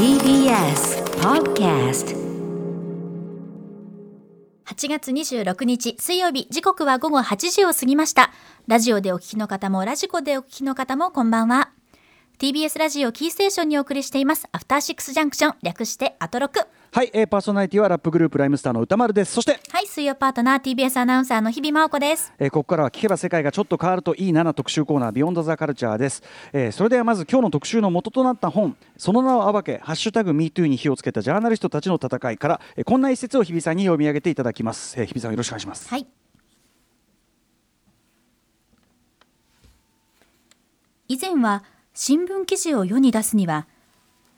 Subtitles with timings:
[0.00, 2.16] TBS Podcast
[4.64, 8.32] 8月26日水曜日時刻は午後8時を過ぎました。
[8.66, 11.72] ラジオでお聞きの方もラジコでお聞きの方もこんばんは。
[12.40, 14.48] TBS ラジオキーステーションにお送りしています。
[14.50, 15.54] アフターシックスジャンクション。
[15.62, 16.58] 略してアトロク。
[16.90, 19.34] はい、えー、パーソナリティはラップグループライムスターの歌丸です。
[19.34, 22.32] そして、はい水曜パートナー TBS アナウンサーの日々真央子です。
[22.38, 26.22] えー、ここからは聞けば世界がちょっと変わるといいなな特集コーナービヨンドザカルチャーです、
[26.54, 35.90] えー、それではまず今日の特集の元となった本その名を暴けハッシュタグ MeToo に火をつけたジャーナリストたちの戦いから、えー、こんな一節を日比さんに読み上げていただきます、えー、日比さんよろしくお願いします。
[35.90, 36.06] はい。
[41.08, 43.66] 以前は新聞記事を世に出すには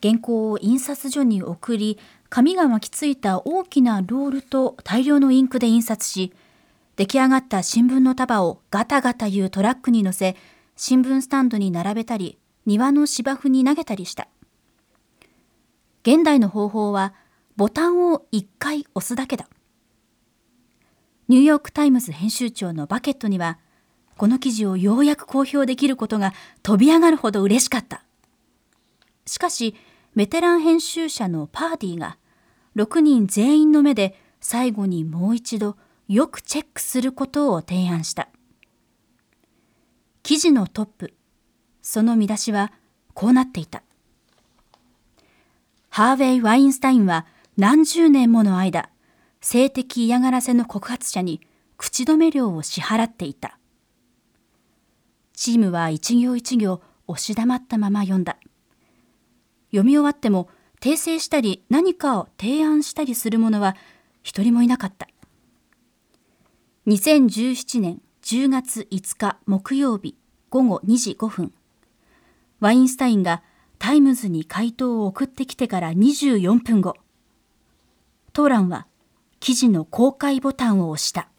[0.01, 1.97] 原稿を印刷所に送り
[2.29, 6.33] 紙が巻きついた大きなロールと大量のインクで印刷し
[6.95, 10.35] 出来上がった新聞の束をガタガタいうトラックに乗せ
[10.75, 14.27] 新聞スタンドに並べたり庭の芝生に投げたりした。
[16.03, 17.13] 現代の方法は
[17.55, 19.47] ボタンを1回押すだけだ。
[21.27, 23.57] ニューヨーク・タイムズ編集長のバケットには
[24.17, 28.03] この記事をようやく公表できることが飛び上がるほど嬉しかった。
[29.25, 29.75] しかし
[30.15, 32.17] ベテラン編集者のパーディーが
[32.75, 38.29] 6人全員の目で最後にもう一度よくチェックすることを提案した。
[40.21, 41.13] 記事のトップ
[41.81, 42.71] その見出しは
[43.13, 43.83] こうなっていた。
[45.89, 48.89] ハーヴェイ・ワインスタインは何十年もの間
[49.41, 51.41] 性的嫌がらせの告発者に
[51.77, 53.59] 口止め料を支払っていた。
[55.33, 58.37] チームは一行一行押し黙ったまま読んだ。
[59.71, 63.75] 読み終わっても訂正したり何かを提案したりする者は
[64.21, 65.07] 一人もいなかった。
[66.87, 70.15] 2017年10月5日木曜日
[70.49, 71.53] 午後2時5分。
[72.59, 73.41] ワインスタインが
[73.79, 76.95] タイムズに回答を送ってきてから24分後。
[78.31, 78.87] トーランは
[79.39, 81.29] 記事の公開ボタンを押した。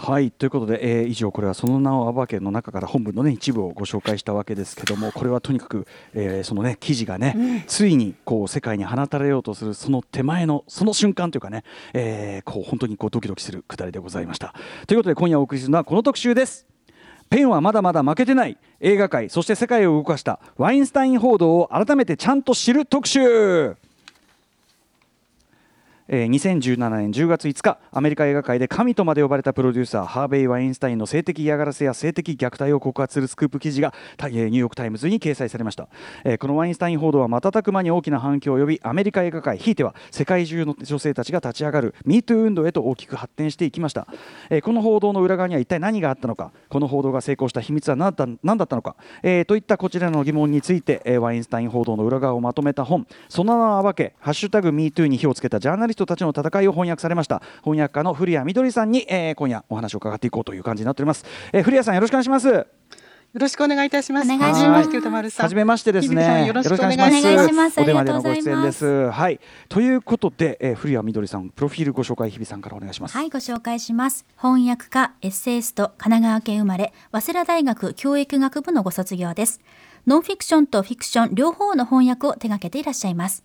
[0.00, 14.54] はいということで、えー、以上これはその名を暴けの中から本文の、ね、一部をご紹介したわけですけどもこれはとにかく、えー、そのね記事がね、うん、ついにこう世界に放たれようとするその手前のその瞬間というかね、えー、こう本当にこうドキドキするくだりでございました。
[14.86, 16.66] ということで今夜お送りするのはこの特集です。
[17.28, 23.76] ペンはまだまだ負けてない映画界そして世界を動かしたワインスタイン報道を改めてちゃんと知る特集
[26.12, 35.88] えー、2017年10月5日アメリカ映画界で神とまで呼ばれたプロデューサーハーベイ・ワインスタインの性的嫌がらせや性的虐待を告発するスクープ記事が、えー、ニューヨーク・タイムズに掲載されました、
[36.24, 44.08] えー、このワインスタイン報道は瞬く間に大きな反響を呼びアメリカ映画界ひいては世界中の女性たちが立ち上がる MeToo 運動へと大きく発展していきました、
[44.50, 62.66] えー、この報道の裏側には一体何があったのかこの報道が成功した秘密は何だ何だったのか、えー、といったこちらの疑問について、えー、ワインスタイン報道の裏側をまとめた本その名を暴け「ハッシュタグ #MeToo」に火をつけたジャーナリストたちの戦いを翻訳されました翻訳家の古谷みどりさんに、えー、今夜お話を伺っていこうという感じになっております、えー、古谷さんよろしくお願いします
[63.32, 64.24] よろしくお願いいたします。
[64.24, 64.82] お願いしま
[65.30, 65.40] す。
[65.40, 66.48] はじめましてですね。
[66.48, 67.80] よろしくお願いします。
[67.80, 69.08] お電話でのご出演です。
[69.08, 69.38] はい。
[69.68, 73.16] ということで、えー、古谷みどりさん、プロフィールご紹介、日比さんからお願いします。
[73.16, 74.26] はい、ご紹介します。
[74.36, 79.60] 翻訳家、エッセイスト、神奈川県生まれ、早稲田大学教育学部のご卒業です。
[80.08, 83.44] ノンフィクションとフィクション両方の翻訳を手掛けていらっしゃいます。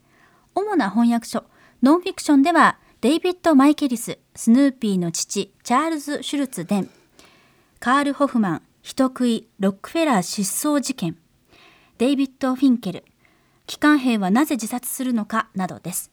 [0.56, 1.44] 主な翻訳書、
[1.86, 6.90] ノンフィクションでは、デイビッド・マイケリス、スヌーピーの父、チャールズ・シュルツ・デン、
[7.80, 11.16] カール・ホフマン、人食い、ロックフェラー失踪事件、
[12.00, 13.06] デイビッド・フィンケル、
[13.68, 16.10] 機関兵はなぜ自殺するのかなどです。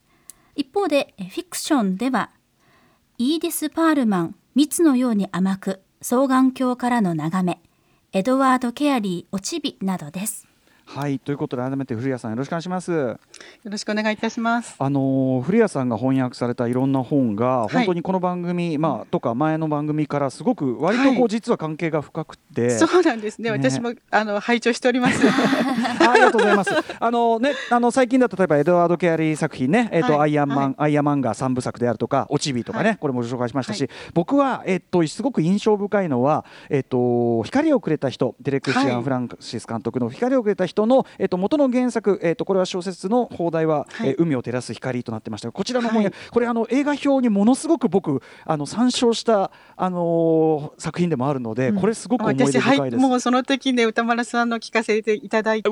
[0.57, 2.33] 一方で、フィクションでは、
[3.17, 7.63] イーディス・パールマン、蜜のように甘く、双眼鏡からの眺め、
[8.13, 10.52] エドワード・ケアリー、おちびなどです。
[10.95, 12.93] はいということで改めて古谷さんよろしくお願いします。
[12.93, 13.19] よ
[13.65, 14.75] ろしくお願いいたします。
[14.79, 23.51] あの古谷さんが翻訳されたいろんな本が、はい、本当にこの番組まあとか前の番組からすごく割とこう実は関係が深くて、はい、そうなんですね。
[23.51, 25.23] 私もあの拝聴しております。
[25.27, 26.71] ありがとうございます。
[27.01, 45.49] あのねあの最近だと例えばエドワードケアリー作品ねえっ、ー、と、はい、アイアンマン、アイアンマンが三部作であるとかオチビとかね、これもご紹介しましたし、僕はえっ、ー、とすごく印象深いのはえっ、ー、と光をくれた人デレック・シアン・フランシス監督の光をくれた人のえっ、と元の原作、えー、とこれは小説の放題は、はい、えー、海を照らす光となってました。
[45.49, 55.71] がこちらの本、はい、これあの映画表にものすごく僕あの参照した、あのー、作品でもあるので、うん、これすごく思い出深いです、もうその時ね歌丸さんの聞かせていただいて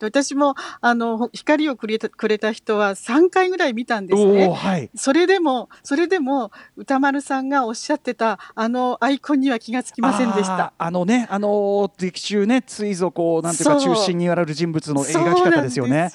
[0.00, 10.72] 私もあの光をくれたくれた人は3回ぐらい見たんですね、はい、それでもそれでも歌丸さんがおっしゃってたあのアイコンには気がつきませんでした。
[10.76, 16.10] あのねあの劇中ねついぞこうなんていうか中心にやららる人物の描き方ですよね。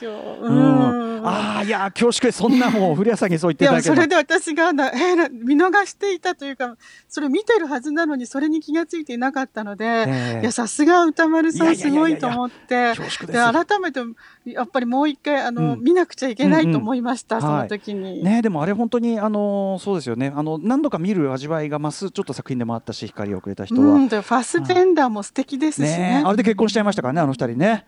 [1.23, 6.77] ああいや恐縮そんなもう古谷さんにそう言っていいただけそれで私がな、えーな見逃していたというか
[7.07, 10.05] それ見てるはずなのにそれに気がついていなかったので、え
[10.37, 10.39] え。
[10.41, 12.93] いやさすが歌丸さんすごいと思って。
[12.95, 14.01] 恐縮で改めて
[14.45, 15.83] やっぱりもう一回あの、うん。
[15.83, 18.23] 見なくちゃいけないと思いました、うんその時に。
[18.23, 20.31] ね、でもあれ本当にあのそうですよね。
[20.35, 25.97] あの何度か見る味わいが増すちょっと作品でもあったし光をくれた人は、うん、でファスベンダーも素敵ですしね。
[25.97, 27.85] ねあれで結婚しちゃいましたからねあの二人ね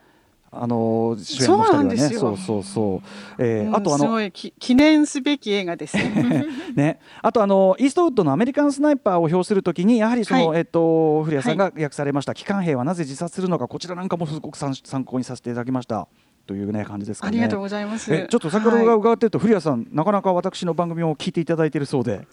[0.51, 1.97] あの主演の二人はね。
[1.97, 3.07] そうそうそう
[3.37, 5.95] えーうんあとあのすごいき記念すべき映画です。
[5.97, 6.45] ね。
[6.75, 10.59] ね、あとあのイーストウッドのアメリカンスナイパーを表するときにやはりその、はい。
[10.59, 16.07] えっと古谷さんが訳されました、機関兵はなぜ自殺するのかこちらなんかもすごく参参考にさせていただきました。
[16.47, 17.29] というね感じですかね。
[17.29, 18.11] ありがとうございます。
[18.11, 18.97] えちょっと先ほどがはい。
[18.97, 22.27] 伺ってると、古谷さんなかなか私の番組を聞いていただいているそうで、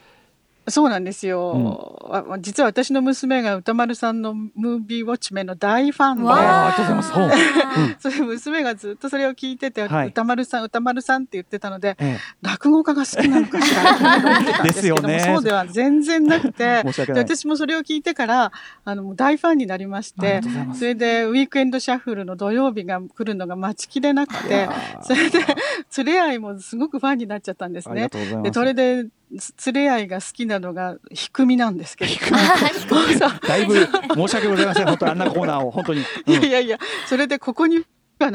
[0.69, 6.25] そうなんですよ、あ実は私の娘が歌丸さんのムービーウォッチメンの大ファンで。
[6.25, 8.11] わあありがとうございます。
[8.11, 10.09] それ娘がずっとそれを聞いてて、はい。
[10.09, 13.93] 歌丸さん歌丸さんって言ってたのでえ落語家が好きなのかしら。
[13.93, 15.21] って思ってたんですよね。
[15.21, 16.83] そうでは全然なくて。
[16.85, 17.25] 申し訳ない。
[17.25, 18.53] で私もそれを聞いてから
[18.85, 20.41] あの大ファンになりまして
[20.75, 24.69] それでウィークエンドシャッフルの土曜日が来るのが待ちきれなくて
[25.03, 25.39] それで
[25.99, 28.11] 連れ合いもすごくファンになっちゃったんですありがね。
[28.11, 28.43] とうございま。
[28.43, 32.37] ですそれでつ連れ合いが好きなのが低みなんですけれども
[33.47, 35.71] だいぶ申し訳ございません、本当にあんなコーナーを。
[35.71, 36.01] 本当に。
[36.27, 37.85] いやいやいや、それでここに
[38.19, 38.31] は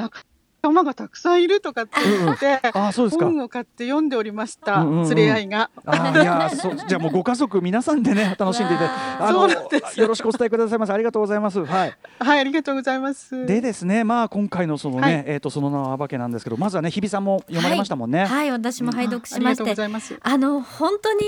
[0.63, 3.25] 仲間がたくさんいるとかって言って、ああそうですか。
[3.25, 5.15] 本を買って読んでおりました、うんうんうん。
[5.15, 5.71] 連れ合いが。
[5.85, 8.83] あーいやそうじゃあもうご家族皆さんでね楽しんでいた
[9.19, 9.31] だ
[9.97, 11.65] よろしくお伝えくださいませありがとうございます。
[11.65, 11.97] はい。
[12.19, 13.45] はい、ありがとうございます。
[13.47, 15.23] でですねまあ今回のそのね、はい。
[15.25, 20.19] えっ、とその名は暴けなんですけどまずはね日比さんも読まれましたもんね、はい、私も拝読しましありがとうごてざいます。
[20.21, 21.23] あの本当に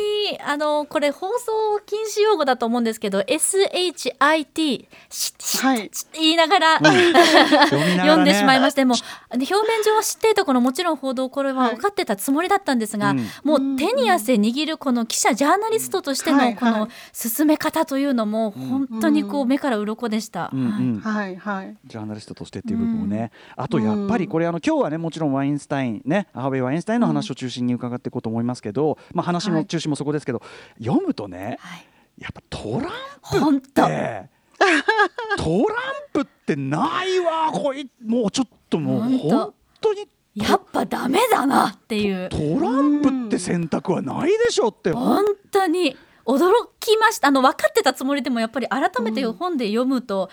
[0.46, 5.90] あのこれ放送禁止用語だと思うんですけど SHIT ししはい。
[6.14, 7.26] 言いながら、 読みなが
[7.56, 8.96] ら読んでしまいまししても
[9.34, 13.28] う表面上は知っていたこのもちろん報道これは分かってたつもりだったんですが、うん。
[13.44, 16.54] もう手に汗握るこの記者ジャーナリストとしてはいはい。
[16.54, 20.50] のこの進め方というのも本当にこう目から鱗でした。
[20.54, 20.66] うんう
[20.98, 21.00] ん。
[21.00, 21.36] はい。
[21.36, 21.76] はい。
[21.86, 30.42] ジャーナリストとしてっていう部分をね、あとやっぱりこれあの今日はねもちろんワインスタインねハーベイ・ワインスタインの話を中心に伺っていこうと思いますけど、まあ話の中心もそこですけど、
[30.80, 31.86] 読むとねはい。
[32.20, 32.92] やっぱトラン
[33.22, 33.84] 本当。
[33.84, 35.78] プトラン
[36.14, 39.94] プってないわこいもうちょっともう本当。
[39.94, 42.30] にやっぱダメだなっていう。
[42.30, 44.92] トランプって選択はないでしょって。
[44.92, 45.96] 本当に。
[46.26, 47.28] 驚きました。
[47.28, 50.30] あの分かってたつもりでもやっぱり改めて本で読むと、うわ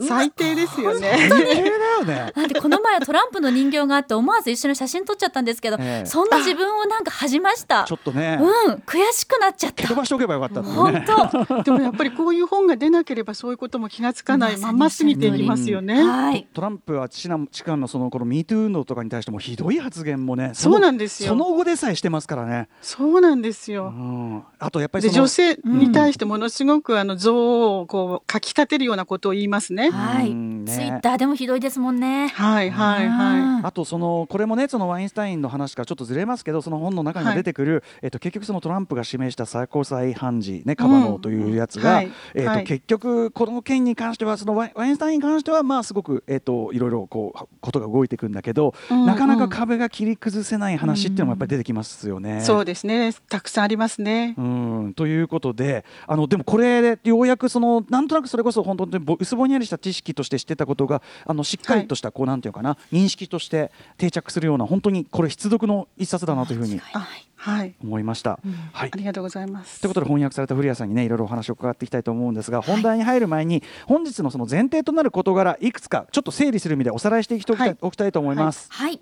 [0.00, 1.28] 最低ですよね。
[1.28, 2.32] 最低だよね。
[2.34, 11.04] なんでこの前トランプの人形があって思わず一緒に写真撮っちゃったんですけど、ええそんな自分をなんか恥じましたちょっとね、うん悔しくなっちゃった蹴飛ばしておけばよかったっていう本ね。
[11.06, 16.02] 当でもやっぱりこういう本が出なければそういうことも気がつかないまま過ぎていきますよね。
[16.02, 22.68] はいトランプはチナチカのそのこのミートゥー運動とかに対してもひどい発言もね、のそうなんですよその後でさえしてますからね。
[22.82, 23.90] そうなんですうよ。
[23.90, 29.83] ん、あとやっぱり女性に対してものすごくあの憎悪をこうかき立てるようなことを言いますね。
[29.90, 30.72] はい、うんね。
[30.72, 32.28] ツイッターでもひどいですもんね。
[32.28, 41.96] はいはいはあとそのこれもねそのワインスタインの話からちょっとずれますけどその本の中にも出てくる、えっと、結局そのトランプが指名した最高裁判事、ね、カバノーというやつが、うん。
[41.96, 42.12] はい。
[42.34, 42.64] えっとはい。
[42.64, 52.38] 結局この件に関してはそのワインスタインに関してはまあすごく、えっと、いろいろこうことが動いていくんだけど、うんうんなかなか壁が切り崩せない話っていうのもやっぱり出てきますよね。
[52.38, 52.40] い。
[52.40, 53.12] そうですね。
[53.28, 54.34] たくさんありますね。
[54.38, 54.94] うん。
[54.94, 67.74] ということであのでもこれでようやくそのなんとなくそれこそ本当にぼ薄ぼんやりした知識として知ってたことがあのしっかりとしたこう、なんていうかな認識として定着するような本当にこれ必読の一冊だなというふうにあはい。
[67.82, 68.38] 思いました。
[68.72, 69.80] はいありがとうございます。
[69.80, 78.68] ということで翻訳された古谷さんにねいろいろお話を伺っていきたいと思うんですが、本題に入る前に本日のその前提となる事柄いくつかちょっと整理する意味でおさらいしていきたいはいおきたいと思います。
[78.70, 79.00] はい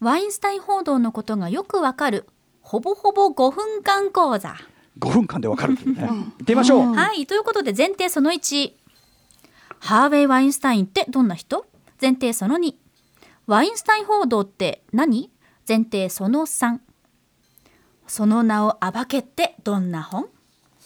[0.00, 2.26] ワインスタイン報道のことがよくわかる
[2.62, 4.56] ほぼほぼ5分間講座
[4.98, 5.80] 5分間でわかるね。
[5.84, 6.94] 行ってみましょう。
[6.94, 8.72] はいということで前提その1
[9.80, 11.66] ハーウェイ・ワインスタインってどんな人？
[12.00, 12.74] 前提その2
[13.46, 15.30] ワインスタイン報道って何？
[15.66, 16.78] 前提その3
[18.06, 20.28] その名を暴けってどんな本、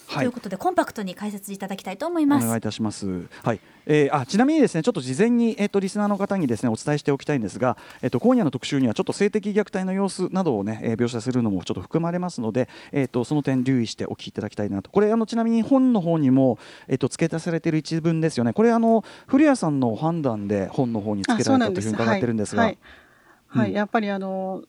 [0.08, 3.26] ということでコンパクトに解説いただきたいと思いおます願いいたします。
[3.42, 3.60] はい。
[3.86, 14.90] えーあちなみにですねちょっと事前にえっ、とリスナーの方にですねお伝えしておきたいんですが、えっ、と今夜の特集にはちょっと性的虐待の様子などをね、えー描写するのもちょっと含まれますので、えっ、とその点留意してお聞きいただきたいなと。
[14.90, 18.52] これあのちなみに本の方にもえっ、と付け足されている一文ですよね。
[18.52, 22.78] これあの古谷さんの判断で本の方に付けられたというふうに伺ってるんですが、はい、
[23.48, 24.62] はいうんやっぱりあの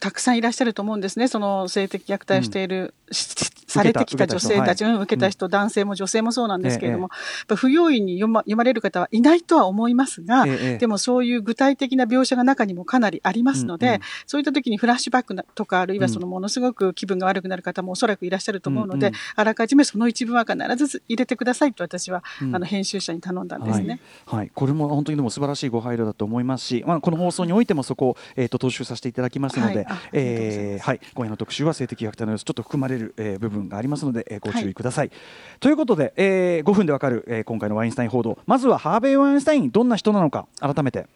[0.00, 1.28] たくさんいらっしゃると思うんですね。
[1.28, 3.34] その性的虐待をしている、し
[3.76, 7.10] されてきた女性たち、受けた,、受けた人、男性も女性もそうなんですけれども、
[7.48, 29.98] ええ、不用意に読ま読まれる方はいないとは思いますが、え、でもそういう具体的な描写が中にもかなりありますので、うんうん、そういった時にフラッシュバックとか、あるいはそのものすごく気分が悪くなる方もおそらくいらっしゃると思うので、うんうん、あらかじめその一文は必ず入れてくださいと私は、うん、あの編集者に頼んだんですね、はい、はい、これも本当にでも素晴らしいご配慮だと思いますし、まあ、この放送においてもそこを、えーと、踏襲させていただきますので、はい。
[30.12, 35.08] えーはい、今夜の特集は性的虐待の様子ちょっと含まれる、えー、部分がありますので、えー、ご注意ください。
[35.08, 35.16] はい、
[35.60, 38.38] ということで、えー、5分でわかる、えー、今回のワインスタイン報道。
[38.46, 41.06] まずはハーベイ・ワインスタインどんな人なのか改めて。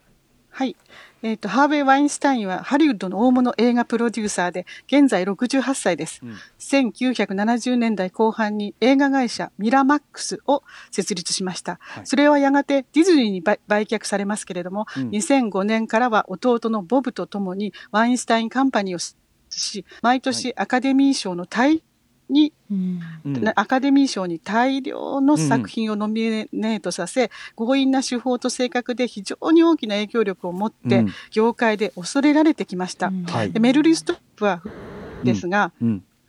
[0.52, 0.76] はい、
[1.23, 19.16] えーと、ハーベイ・ワインスタインはハリウッドの大物映画プロデューサーで現在68歳です、うん、1970年代後半に映画会社ミラマックスを設立しました、はい、それはやがてディズニーに売却されますけれども、うん、2005年からは弟のボブとともにワインスタインカンパニーをし
[20.02, 21.83] 毎年アカデミー賞の大
[22.31, 23.01] に、うん、
[23.55, 27.25] アカデミー賞に大量の作品をノミネートさせ、
[27.59, 33.09] うん、強引な手法と性格で非常に大きな影響力を持って、業界で恐れられてきました。
[33.09, 33.27] うん、
[33.61, 34.63] メルリストップは
[35.25, 35.73] ですが、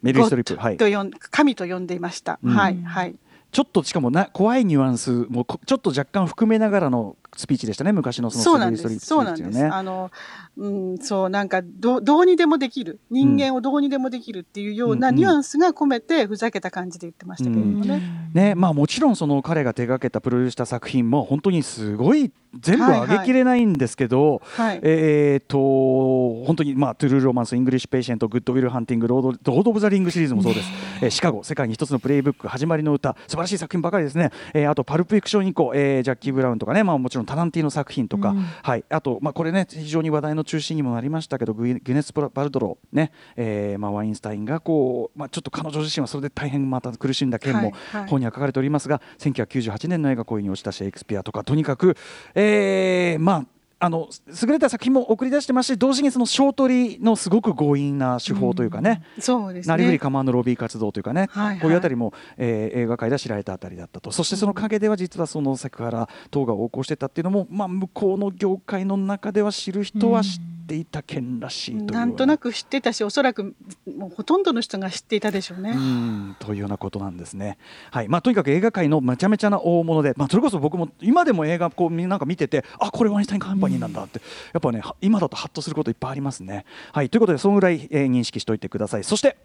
[0.01, 2.39] メルリストリップ、はい、と呼ん神と呼んでいました。
[2.43, 3.15] はい、はい。
[3.51, 7.93] ちょっとしかもな怖いニュアンスもちょっと若干含めながらのスピーチでしたね。
[7.93, 9.65] 昔のそのそうなんです、そうなんです。
[9.65, 10.11] あの
[10.57, 12.99] うんそうなんかどどうにでもできる。
[13.09, 17.95] 人間をどうにでもできるっていうようなニュアンスが込めてふざけた感じで言ってましたけれどもね。
[17.95, 17.99] うん。
[17.99, 24.67] うん、ねまあもちろんその彼が手がけたプロデュースした作品も本当にすごい全部上げきれないんですけど、はい。
[24.67, 30.69] はい、えっ、ー、と本当にまあトゥルーロマンスイングリッシュペイシェントグッドウィルハンティングロードロードオブザリングシリーズもそうです。
[31.01, 33.15] えー、シカゴ世界に一つのプレイブック始まりの歌。
[33.27, 34.31] 素晴らしい作品ばかりですね。
[34.53, 47.73] えー、あとパルプフィクション以降、えー、ジャッキーブラウンとかねまあもちろんタランティーノ作品とか、うん、はい、あと、まあ、これね非常に話題の中心にもなりましたけどグウィネス・パルトロー、ねえーまあ、ワインスタインがこう、まあ、ちょっと彼女自身はそれで大変また苦しんだ件も
[48.07, 51.95] 本には書かれておりますが、はいはい、1998年の映画恋に落ちたシェイクスピアとかとにかく、
[52.35, 53.45] えー、まあ
[53.83, 59.71] あの優れた作品も送り出してますし同時にその小取りのすごく強引な手法というかね、うん、そうですね。
[59.71, 64.11] なりふり構わぬロビー活動というかね、はいはい、こういうあたりも、えー、映画界では知られたあたりだったと。
[64.11, 73.55] そしてその陰では実はそのセクハラ等が横行してたっていうのも、まあ、向こうの業界の中では知る人は知っていた件らしいという、なんとなく知ってたしおそらく
[73.97, 75.71] もうほとんどの人が知っていたでしょうね。
[75.71, 77.57] うんというようなことなんですね。
[77.91, 84.21] はいまあ、とにかく映画界のめちゃめちゃな大物で、まあ、それこそ僕も今でも映画こうなんか見ててあこれワインスタインカンパニーなんだって。
[84.53, 86.65] やっぱね今だとハッとすることいっぱいありますね。
[86.93, 89.37] はいということでそのぐらい、えー、認識しておいてくださいそして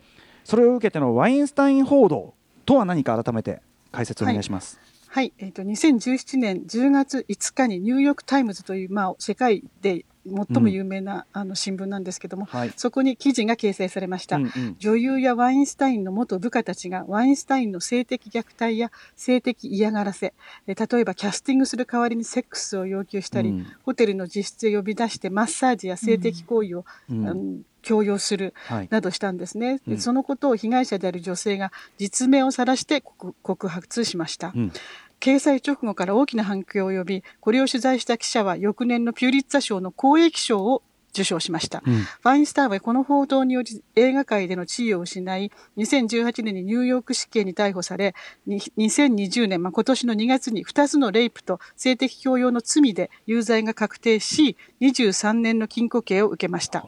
[0.44, 4.78] それを受けてのワインスタイン報道とは何か改めて解説お願いします。
[5.08, 20.34] はい、はい、えっ、ー、と2017年10月5日にニューヨークタイムズというまあ世界で最も有名な、あの新聞なんですけども、はい、そこに記事が掲載されました、うんうん、女優やワインスタインの元部下たちがワインスタインの性的虐待や性的嫌がらせ
[20.66, 27.28] 例えばキャスティングする代わりにセックスを要求したり、うん、ホテルの自室へ呼び出してマッサージや性的行為を、うん。
[27.28, 27.62] うん。
[27.86, 28.52] 強要する
[28.90, 34.72] などしたんですね、はいでそのことを被害者である女性が実名を晒して告発しました、うん、
[35.20, 40.82] 掲載直後から大きな反響を呼び、これを取材した記者は翌年のピューリッツァ賞の公益賞を
[41.16, 41.82] 受賞しました。
[41.86, 48.14] うん、ファインスターはこの報道により映画界での地位を失い、2018年にニューヨーク市警に逮捕され、
[48.46, 56.86] 2020年、まあ、今年の2月に2つのレイプと性的強要の罪で有罪が確定し、23年の禁錮刑を受けました。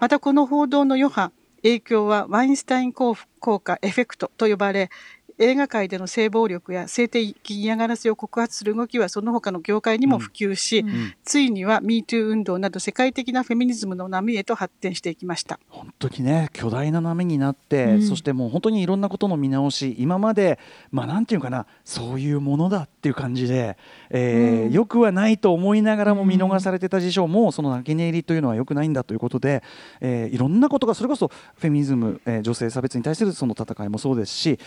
[0.00, 1.30] またこの報道の余波、
[1.62, 4.90] 影響はワインスタイン効果エフェクトと呼ばれ、
[5.38, 10.88] 映画界での性暴力や性的嫌がらせを告発する動きはその他の業界にも普及し、うん。
[10.88, 15.58] うん、ついには MeToo 運動など世界的なフェミニズムの波へと発展していきました。
[15.68, 20.58] 本当にね巨大な波になって、うん、そしてもう本当にいろんなことの見直し今まで
[20.90, 23.76] まあなんていうかなそういうものだっていう感じで、
[24.10, 29.62] えーよくはないと思いながらも見逃されてた事象も、その泣き寝入りというのはよくないんだということで、
[30.00, 34.58] えー、いろんなことがそれこそフェミニズム、えー、女性差別に対するその戦いもそうですし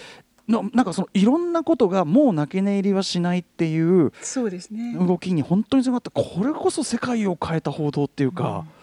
[0.48, 4.12] のなんかそのいろんなことがもう泣け寝入りはしないっていう
[5.06, 6.12] 動きに本当につながった。
[6.12, 8.66] これこそ世界を変えた報道っていうか。
[8.72, 8.77] うん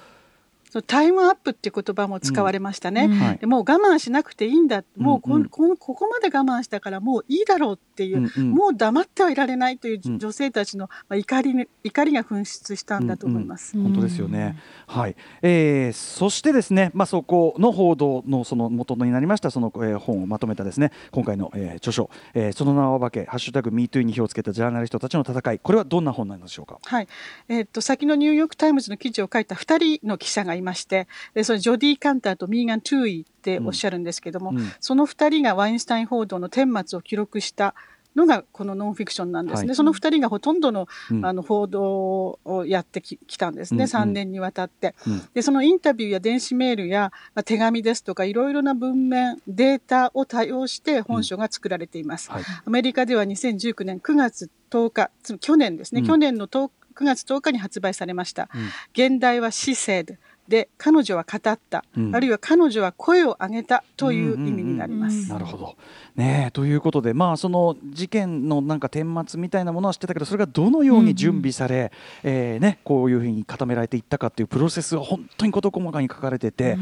[0.83, 3.12] タイムアップっていう言葉も使われましたね、うん。
[3.12, 5.49] はい、でもう我慢しなくていいんだ、もうこ,、うん。
[5.49, 13.76] こここまで我慢したからもういいだろうっていう、うんうん、もう黙ってはいられないという女性たちの、まあ、怒り怒りが噴出したんだと思います。
[13.76, 26.78] うんうん、本当ですよね、はい、えー、そしてですね、まあ、そこの報道のその元になりましたその、えー、本をまとめたですね今回の、えー、著書、えー、その名は化けハッシュタグ MeToo に火をつけたジャーナリストたちの戦いこれはどんな本なんでしょうか？
[26.85, 27.09] はい、
[27.49, 37.75] えー、っと先のニューヨークタイムズの記事を書いた2人の記者がいまして、でそのジョディ・カンターとミーガン・トゥーイっておっしゃるんですけども、うん、その2人がワインスタイン報道の顛末を記録した
[38.16, 39.68] のがこのノンフィクションなんですね。
[39.68, 40.87] はい、その2人がほとんどの,、
[41.23, 52.28] あの報道をやってきたんですね、うん、3年にわたって、うん、で、そのインタビューや電子メールや、まあ、手紙ですとか、いろいろな文面、データを多用して本書が作られています。
[52.30, 52.37] うん。
[52.37, 58.49] はい、アメリカでは2019年9月10日、去年ですね、去年の9月10日に発売されました。
[58.92, 60.16] 現代は She said
[60.49, 65.15] で彼女は語った、うん、あるいは彼女は声を上げたという意味になります。
[65.15, 65.21] うん。
[65.21, 65.77] うんうん、なるほど。
[66.17, 76.77] ねということで、まあ、その事件のなんか顛末みたいなものは知ってたけどそれがどのように準備され、うんうん、えー、ね、こういうふうに固められていったかというプロセスが本当に事細かに書かれてて、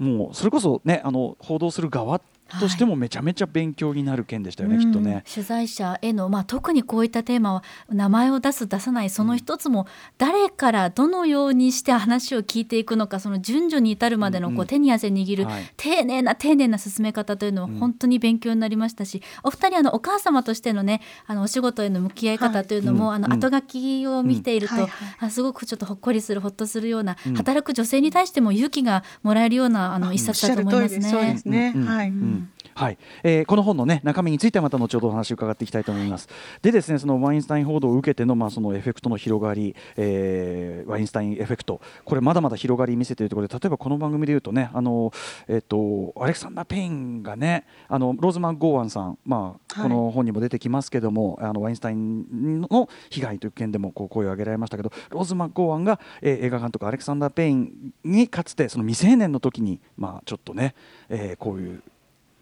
[0.00, 2.20] うん、もうそれこそ、ね、あの報道する側
[2.60, 5.22] としてもめちゃめちゃ勉強になる件でしたよね、はい、きっとね。
[5.32, 9.86] 取材者への、まあ、特にこういったテーマは名前を出す出さないその一つも
[10.16, 24.74] 誰からどのようにして話を聞いていくのかその順序に至るまでのこう手に汗握る丁寧な丁寧な進め方というのは本当に勉強になりましたし、お二人あのお母様としてのねあのお仕事への向き合い方というのも、はい、あの後書きを見ていると、
[25.20, 31.08] あすごくちょっとほっこりするほっとするような、働く女性に対しても勇気がもらえるようなあの一冊だと思いますね。
[31.08, 32.37] そうですね、はい、うん
[32.78, 36.28] はい、えー、この本の、ね、中身についてはまた後ほどお話を伺っていきたいと思います。
[36.62, 41.80] でですねそのワインスタイン報道を受けての,、まあそのエフェクトの広がり、えー、ワインスタインエフェクト。
[42.04, 45.12] これまだまだ広がり見せているところで例えばこの番組でいうとねあの、
[45.48, 60.76] えーと、アレクサンダー・ペインがねあのローズ・マッゴーワンさん、まあ、この本にも出てきますけども、はい、あのワインスタインの被害という件でもこう声を上げられましたけどローズ・マッゴーワンが、えー、映画監督アレクサンダー・ペインにかつてその未成年の時にまあちょっとね、
[61.08, 61.82] えー、こういう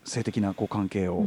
[0.07, 1.27] 性的なこう関係を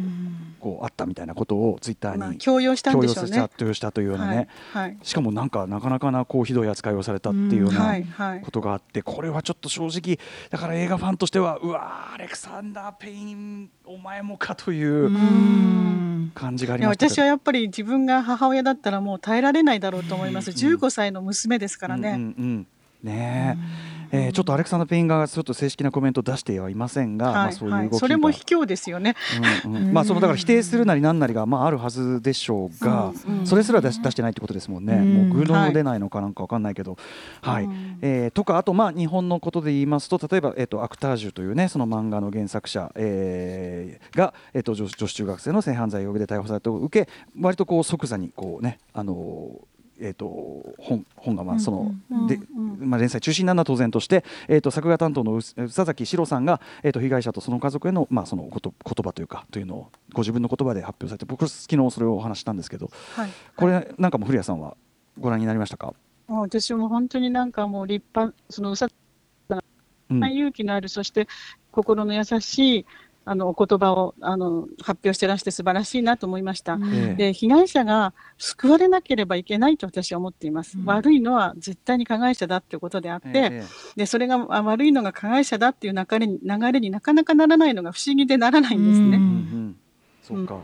[0.59, 3.49] こうあったみたいなことをツイッターに共有したんでしょうね。
[3.57, 10.19] 共有したというようなね、はいはい、しかもなんかなかなかなこうひどい扱いをされたっていうようなことがあって、これはちょっと正直
[10.49, 15.09] だから映画ファンとしてはうわアレクサンダー・ペインお前もかという
[16.33, 20.51] 感じがありまし私はやっぱり自分が母親だったらもう耐えられないだろうと思います。
[20.51, 22.11] 15歳の娘ですからね。
[22.11, 22.67] うん
[23.03, 29.15] ねえー、ちょっとアレクサンダー・ペイン側がちょっと正式なコメントを出してはいませんが、はい、まあ、そういう動きそれも卑怯ですよね、
[29.65, 36.97] うんうん、まあ、そのだから否定するなりなんなりが、まあ、あるはずでしょうが、うんうん、それすら出し出してないってことですもんね、うん、もう偶の出ないのかなんか分かんないけど、
[37.41, 37.67] はい。
[37.67, 51.93] はい、えー、とかあとまあ日本のことで言いますと例えば、えーと、アクタージュというねその漫画の原作者、えー、が、えーと、女女子中学生の性犯罪容疑で逮捕されたを受け割とこう即座にこうねあのーえーと、本本がまあその、
[52.27, 52.39] で
[52.79, 64.77] まあ、連載中心なのは当然として、えーと、作画担当の宇佐崎史郎さんが、えーと、被害者とその家族への,、まあそのこと言葉というかというのをご自分の言葉で発表されて僕昨日それをお話したんですけど、はい、これなんかも古谷さんは
[65.19, 65.93] ご覧になりましたか？
[66.27, 68.93] 私も本当になんかもう立派その宇佐
[70.09, 71.27] 勇気のある、そして
[71.71, 72.85] 心の優しい
[73.25, 83.63] あのお言葉をあの発表してらして素晴らしいなと思いました、うん、で被害者が救われなければいけないと私は思っています、うん、悪いのは絶対に加害者だっていうことであって、え
[83.95, 89.07] でそれが悪いのが加害者だっていう流れに流れになかなかならないのが不思議でならないんですね。
[89.07, 89.13] うん。
[89.13, 89.75] うんうん、
[90.23, 90.59] そうか、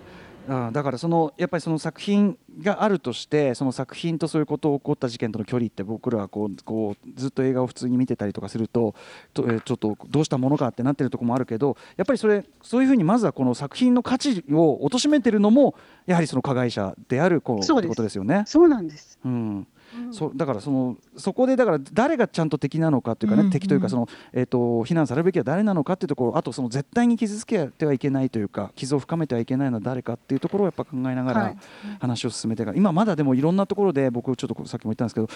[0.47, 8.95] あだからそのやっぱりその作品があるとしてその作品とそういうことを起こった事件との距離って僕らはこうこうずっと映画を普通に見てたりとかすると
[9.33, 18.43] とちょっとどうしたものかってなってるところもあるけどやっぱりそれそういうふうにまずはこの作品の価値を貶めてるのもやはりその加害者であるこうってことですよね。
[18.47, 19.67] そうなんです、うん
[20.11, 31.55] そだからそのそこでだから誰がちゃんと敵なのかっていうかね、敵というかその、えーと、非難されるべきは誰なのかっていうところあとその絶対に傷つけてはいけないというか傷を深めてはいけないのは誰かっていうところをやっぱ考えながら
[31.99, 35.27] 話を進めて今まだでもいろんなところで僕ちょっとさっきも言ったんですけど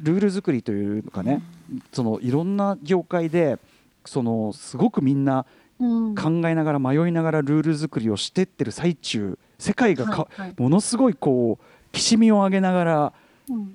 [0.00, 3.58] ルール作りというかね、うん、そのいろんな業界で
[4.04, 5.46] そのすごくみんな
[5.78, 13.12] 考えながら迷いながらルール作りをしてってる最中世界がか、ものすごいこうきしみを上げながら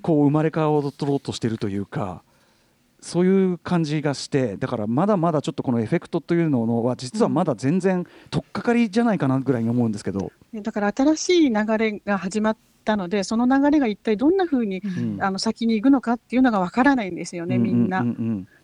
[0.02, 2.22] こう生まれ変わろうとしてるというか。
[3.00, 18.04] そういう感じがしてだからまだまだちょっとこのエフェクトというのは実はまだ全然取っかかりじゃないかなぐらいに思うんですけど、だから新しい流れが始まったのでその流れが一体どんなふうに、ん、あの先に行くのかっていうのがわからないんですよねみんな。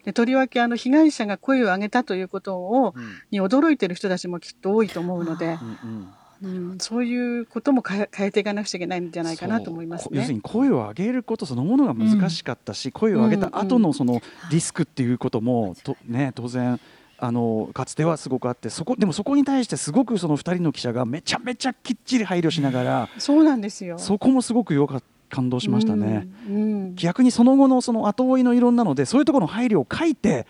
[0.05, 2.95] でとりわけあの被害者が声を上げたということを、
[3.31, 5.47] に驚いてる人たちもきっと多いと思うので。
[5.47, 6.09] うんうん
[6.43, 14.21] うん、そういうことも変えていかなくちゃいけないんじゃないかなと思います、ね、要するに声を上げることそのものが難しかったし、うん、声を上げた後のその
[14.51, 16.81] リスクっていうこともと、ね、当然
[17.19, 23.99] あのかつてはすごくあってそこでもそこに対してすごくその2人の記者がめちゃめちゃきっちり配慮しながらそうなんですよ。
[23.99, 25.14] そこもすごく良かった。
[25.35, 26.55] 感動しましたね、うん。
[26.55, 26.59] う
[26.91, 30.47] ん、逆にその後のその後追いのいろんなのでそういうところの配慮を書いて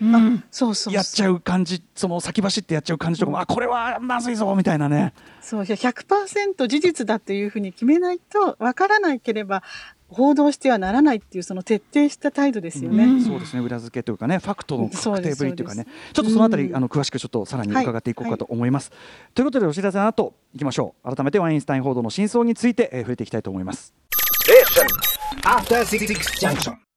[0.90, 5.14] やっちゃう感じその先走ってやっちゃう感じとかも、あこれはまずいぞみたいなね。
[5.40, 9.62] そう100%事実だというふうに決めないとわからなければ
[10.09, 13.05] 報道してはならないっていうその徹底した態度ですよね。
[13.05, 13.62] うん、そうですね。
[13.62, 15.87] 裏付けというかねファクトの確定ぶりというかね。
[16.12, 18.90] ちょっとそのあたり、うん、あの詳しくちょっとさらに伺っていこうかと思います。
[18.90, 21.14] はいはい、ということでお知らせの後いきましょう。
[21.14, 23.92] 改めてワインスタイン報道の真相について、えー、触れていきたいと思います。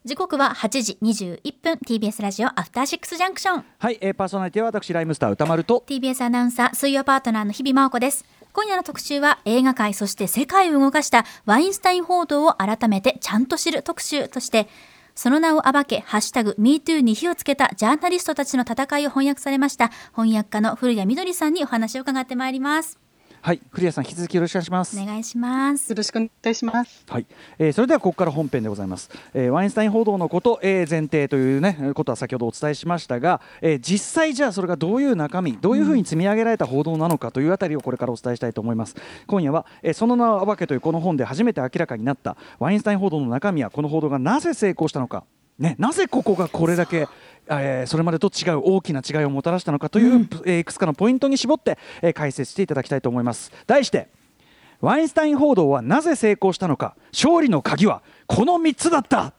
[0.04, 5.82] 時刻は8時21分 TBS ラジオアフターシックスジャンクションはい、えー、パーソナリティは私ライムスター歌丸と。
[5.88, 8.26] TBS アナウンサー水曜パートナーの日々真央子です。
[8.52, 14.68] 今夜の特集は映画界そして世界を動かしたワインスタイン報道を改めてちゃんと知る特集として
[15.16, 23.00] その名を暴け、ハッシュタグ MeToo に火をつけたジャーナリストたちの戦いを翻訳されました翻訳家の古谷みどりさんにお話を伺ってまいります。
[23.42, 25.00] はい古谷さん引き続きよろしくお願いします。
[25.00, 25.90] お願いします。
[25.90, 27.06] よろしくお願いします。
[27.08, 27.26] はい、
[27.60, 38.96] えー、それではここから本編でございます、えー、ワインスタイン報道のこと、えー、前提というねことは先ほどお伝えしましたが、えー、実際じゃあそれがどういう中身どういうふうに積み上げられた報道なのかというあたりをこれからお伝えしたいと思います。
[39.28, 45.24] 今夜は、えー、その名を暴けというこの本で初めて明らかになったワインスタイン報道の中身やこの報道がなぜ成功したのか。
[45.60, 47.08] ね、なぜここがこれだけ
[47.50, 53.52] えー、それまでと違う大きな違いをもたらしたのかという、うん、えー、いくつかのポイントに絞って、えー、解説していただきたいと思います。
[53.66, 54.10] 題して
[54.80, 59.34] ワインスタイン報道はなぜ成功したのか勝利の鍵はこの3つだった。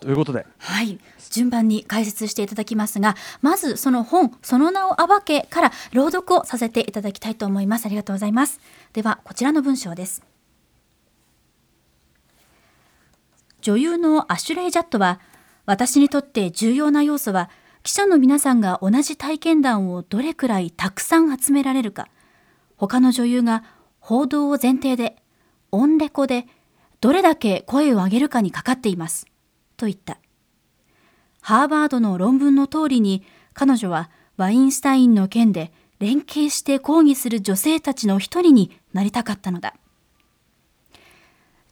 [0.00, 0.44] ということで。
[0.58, 0.98] はい。
[1.30, 7.86] 順番に解説していただきますがまずその本その名を暴けから朗読をさせていただきたいと思います。
[7.86, 8.60] ありがとうございます。
[8.92, 10.22] ではこちらの文章です。
[13.62, 15.20] 女優のアシュレイ・ジャットは
[15.66, 17.50] 私にとって重要な要素は
[17.82, 22.08] 記者の皆さんが同じ体験談をどれくらいたくさん集められるか。
[22.76, 23.62] 他の女優が
[24.00, 25.16] 報道を前提で
[25.70, 26.46] オンレコで
[27.00, 29.26] どれだけ声を上げるかにかかっています。
[29.76, 30.18] と言った。
[31.40, 33.22] ハーバードの論文の通りに
[33.52, 39.74] 彼女はワインスタインの件で連携して抗議する女性たちの一人になりたかったのだ。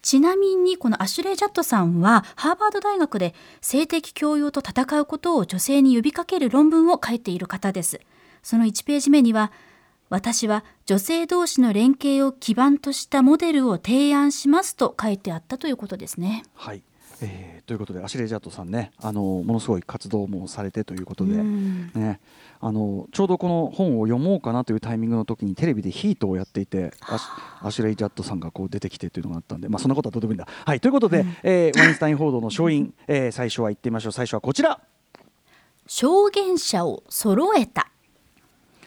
[0.02, 8.00] ちなみにこのアシュレイ・ジャットさんはハーバード大学で性的強要と戦うことを女性に呼びかける論文を書いている方です。
[8.42, 9.52] その1ページ目には
[10.10, 16.42] 私は女性同士の連携を基盤としたモデルを提案しますと書いてあったということですね。
[16.54, 16.82] はい。
[17.22, 22.20] えー、ということでアシュレイ・ジャットさんねあのものすごい活動もされてということで、ね、
[22.60, 26.92] あのちょうどこの本を読もうかなというタイミングの時にテレビでヒートをやっていて
[27.60, 30.48] アシュレイ・ジャットさんがこう出てきてというのがあったんで、まあ、そんなことはどうでもいいんだ。
[30.66, 34.12] はい、ということで、うん、えー、ワインスタイン報道の勝因、えー、最初は言ってみましょう。
[34.12, 34.80] 最初はこちら。
[35.86, 37.88] 証言者を揃えた。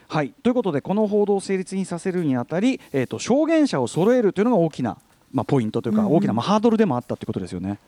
[0.07, 4.97] はいということでこの報道を成立にさせるにあたり、えーと、証言者を揃えるというのが大きな、
[5.33, 7.79] まあ、ポイントというか、大きな、まあ、ハードルでもあったということですよね。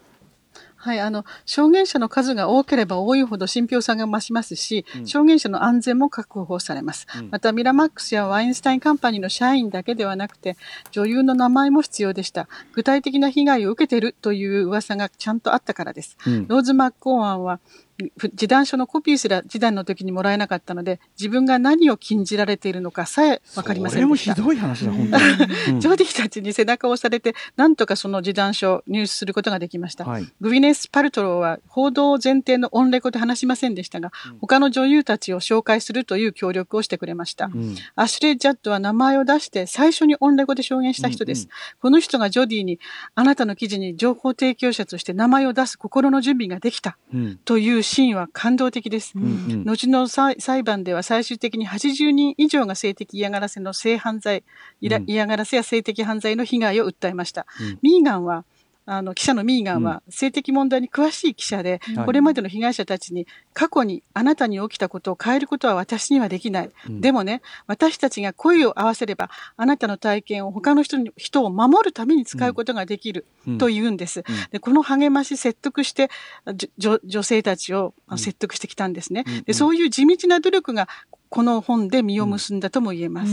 [0.87, 10.55] はい、あの、証言者の数が多ければ多いほど信憑性が増しますし、うん、証言者の安全も確保されます、うん、また、ミラマックスやワインスタインカンパニーの社員だけではなくて、
[10.91, 12.47] 女優の名前も必要でした。
[12.71, 16.15] 具体的な被害を受けているという噂がちゃんとあったからです。
[16.25, 17.59] うん、ローズ・マッコーアンは、
[17.97, 24.35] 示談書のコピーすら示談の時にもらえなかったので、自分が何を禁じられているのかさえ分かりませんでした。
[24.35, 25.81] それもひどい話だ、本当に。
[25.81, 30.05] ジョディたちに背中を押されて、なんとかその示談書を入手することができました。
[30.05, 37.45] はい、グィネス・パルトローは報道前提のオンレコで話しませんでしたが、うん、他の女優たちを紹介するという協力をしてくれました。
[37.45, 41.45] うん、アシュレイ・ジャッドは名前を出して最初にオンレコで証言した人です。
[41.45, 41.49] うんうん、
[41.81, 42.79] この人がジョディに、
[43.15, 46.97] あなたの記事に情報提供者として名前を出す心の準備ができた、
[47.45, 49.13] というシーンは感動動的です。
[49.15, 54.43] うんうん、後の裁判では最終的に80人以上が性的嫌がらせの性犯罪、
[54.79, 57.45] 嫌がらせや性的犯罪の被害を訴えました。
[57.59, 58.45] うん、ミーガンは
[58.89, 66.71] あの、記者のミーガンは性的問題に詳しい記者で、うん、これまでの被害者たちに、過去にあなたに起きたことを変えることは私にはできない。
[66.87, 73.25] うん、でもね、私たちが声を合わせれば、あなたの体験を他の人に人を守るために使うことができる、
[73.59, 74.23] と言うんです。
[74.51, 76.09] でこの励まし、説得して、
[76.77, 79.25] 女性たちを説得してきたんですね。
[79.45, 80.87] でそういう地道な努力が、
[81.29, 83.31] この本で実を結んだとも言えます。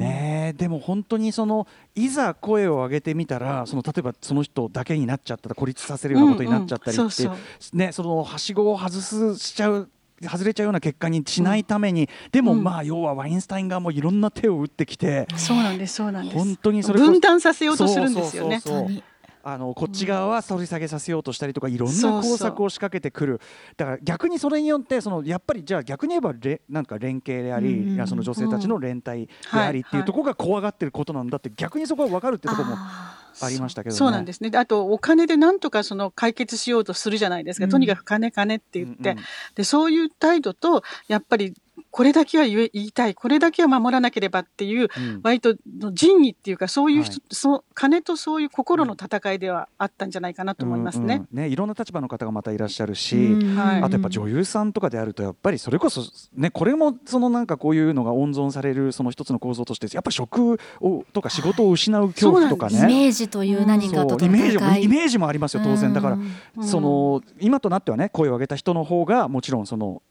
[0.00, 7.30] ねでも本当にそのいざ声を上げてみたらその例えばその人だけになっちゃったら孤立させるようなことになっちゃったりって
[7.72, 9.90] ねそのはしごを外すしちゃう
[10.22, 16.36] 外れちゃうような結果にしないために、うん、でもまあ要はワインスタイン側もいろんな手を打ってきて、そうなんですそうなんです。
[16.36, 18.60] 本当にそれ分断させようとするんですよね。
[18.60, 19.02] そうそうそう
[19.42, 23.40] あのこっち側は取り下げさせようとしたりとかいろんな工作を仕掛けてくる。
[23.76, 32.76] だから逆にそれによってそのやっぱりじゃあ逆に言えばれなんか連携であり、うん、その女性たちの連帯でありっていうところが怖がってることなんだって逆にそこは分かるってところも
[33.42, 34.50] ありましたけど、ね、そうなんですね。
[34.56, 37.66] あと、お金でなんとかその解決しようとするじゃないですか。
[37.66, 39.24] うん、とにかく金金って言って、うんうん、
[39.54, 41.54] で、そういう態度と、やっぱり
[41.90, 45.56] これだけは言え言いたいこれだけは守らなければっていう、うん、割と
[45.92, 51.16] 仁義っていうかそういう、はい、そ金とそういう心の戦いではあったんじゃないかなと思いますね。
[51.16, 51.20] うん。
[51.22, 53.56] うん、ねいろんな立場の方がまたいらっしゃるし、うん。
[53.56, 56.02] はい、あとやっぱ女優さんとかであるとやっぱりそれこそ
[56.34, 65.92] ねこれもそのなんかこういうのが温存されるその一つの構造としてやっぱり職をとか仕事を失う恐怖とかね、はい、イメージという何かとイメージもイメージもありますよ当然。
[65.92, 70.02] だから、その今となってはね声を上げた人の方がもちろんその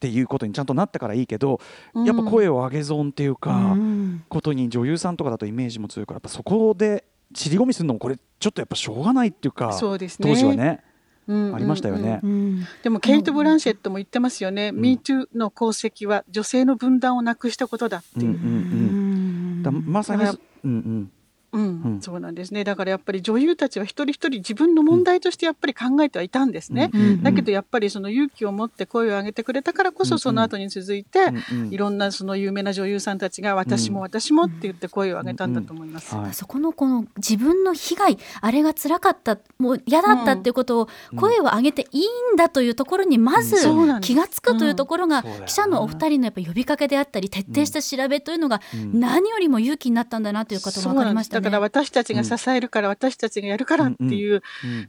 [0.00, 1.60] っていうことにちゃんとなったからいいけど、
[1.92, 10.82] うん、やっぱ声を上げ損っていうか、うん、ことに女優さんとかだとイメージも強いからやっぱそこで尻込みするのもこれちょっとやっぱしょうがないっていうかそうです、ね、当時はね。
[11.28, 18.30] ありましたよね、うん、でもケイト・ブランシェットも言ってますよね、うん、MeToo の功績は女性の分断をなくしたことだっていう。
[18.30, 21.12] うんうんうん、まさに、うんうん
[21.52, 22.64] うん、そうなんですね。
[22.64, 26.90] だからやっぱり女優たちは一人一人自分の問題としてやっぱり考えてはいたんですね。
[26.92, 31.32] うん、だけどやっぱりその勇気を持って声を上げてくれたからこそその後に続いて、
[31.70, 36.14] いろんなその有名な女優さんたちが私も私もって言って声を上げたんだと思います。
[36.32, 43.56] そこのこの自分の被害、あれが辛かった、もう嫌だったっていうことを声を上げていいんだというところにまず
[44.00, 48.60] 気が付くというところが記者のお二人のやっぱ呼びかけであったり徹底した調べというのが
[48.92, 54.42] 何よりも勇気になったんだなということが分かりました、ね、だから私たちが支えるから、私たちがやるからっていう、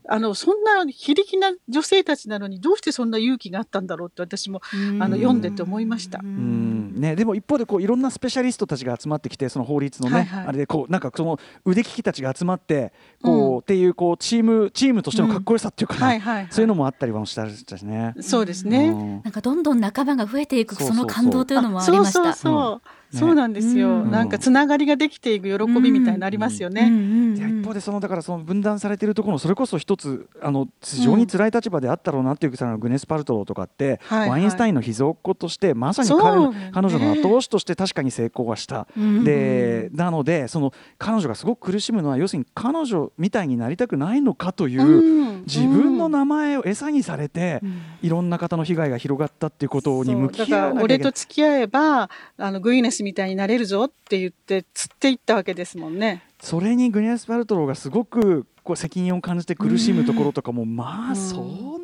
[0.07, 4.61] あの、そんな非力な女性たちなのに、どうしてそんな勇気があったんだろうって私も、
[4.99, 6.21] あの、読んでて思いました。
[6.21, 16.05] ね、でも一方でこういろんなスペシャリストたちが集まってきてその法律のね、はいはい、あれでこうなんかその腕利きたちが集まってこう、うん、っていうこうチームチームとしてのかっこよさっていうか、ねうん。
[16.05, 18.13] はいはいはい、そういうのもあったりもしたしね。
[18.19, 22.13] そうですね、うん、なんかどんどん仲間が増えていくその感動というのもありました。
[22.13, 26.89] そうそうそうそうなんですよ、うん、なんかつながりができていく喜びみたいになりますよね。
[27.36, 38.88] 一方でそのだからその分断されているところのそれこそ一つあの非常に辛い立場であったろうなっていうさグネス・パルトローとかって、はいはい、ワインスタインの秘蔵っ子としてまさに彼,、ね、彼女の後押しとして確かに成功はした。
[39.24, 47.62] でなのでその彼女がすごく苦しむのは要するに彼女みたいになりたくないのかという、自分の名前を餌にされて、
[48.02, 50.84] いろんな方の被害が広がったっていうことに向き合わなきゃいけない。
[50.84, 56.23] 俺と付き合えばあのグイネスみたいになれるぞって言って釣っていったわけですもんね。
[56.39, 61.81] それにグニエス・パルトローがすごくこう責任を感じて苦しむところとかも、まあそん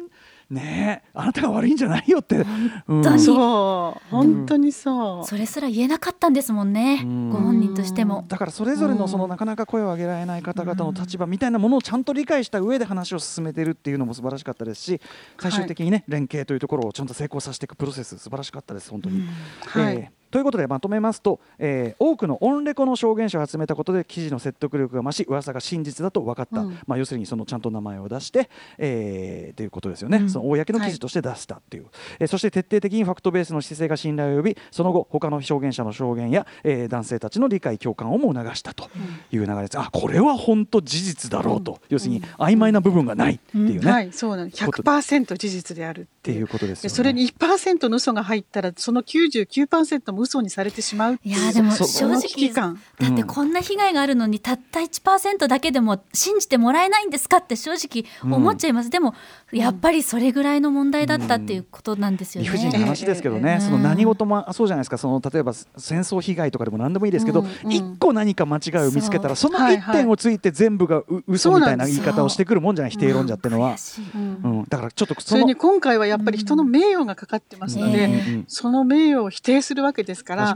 [0.49, 1.03] ね。
[1.13, 2.43] あなたが悪いんじゃないよって。
[2.87, 8.25] 本当に、そう本当にそう、それすら言えなかったんですもんね、ご本人としても。
[8.27, 15.01] だからそれぞれのそのなかなか声を上げられない方々の立場みたいなものをちゃんと理解した上で話を進めているっていうのも素晴らしかったですし
[15.39, 19.23] 最終的にね、連携というところをちゃんと成功させていくプロセス素晴らしかったです本当に、
[19.65, 38.89] はい、ということでまとめますと、えー、多くのオンレコの証言者を集めたことで記事の説得力が増し噂が真実だと分かった、うん、まあ、要するにそのちゃんと名前を出して、えー、ということですよね、うん、その公の記事として出したっていう、はい、えー、そして徹底的にファクトベースの姿勢が信頼を呼びその後他の証言者の証言や、えー、男性たちの理解共感をも促したと
[39.31, 46.47] いう流れです、うん、あこれは本当事実だろうと、要するに曖昧な部分がないっていうね、はい、そうなん100%事実であるっていう。
[46.47, 52.73] ことですよ、ね、それに1%の嘘が入ったらその99%も嘘にされてしまうまういやでも正直だ
[53.07, 59.13] ってこんな被害があるのにたった1%だけでも信じてもらえないんですかって正直思っちゃいます、うん、でも
[59.51, 62.49] やっぱりそれぐらいの問題だったっていうことなんですよね。
[62.49, 64.97] 理不尽な話ですけどね、その何事もそうじゃないですか。
[64.97, 67.97] その例えば戦争被害とかでも何でもいいですけど、一、うん。
[67.97, 73.75] 個何か間違いを見つけたらその1点をついて全部がう嘘みたいな言い方をしてくるもんじゃない否定論者っていうのは、
[74.15, 74.65] うん。
[74.67, 80.55] だからちょっとそれに今回はやっぱり人の名誉がかかってますので、その名誉を否定するわけですから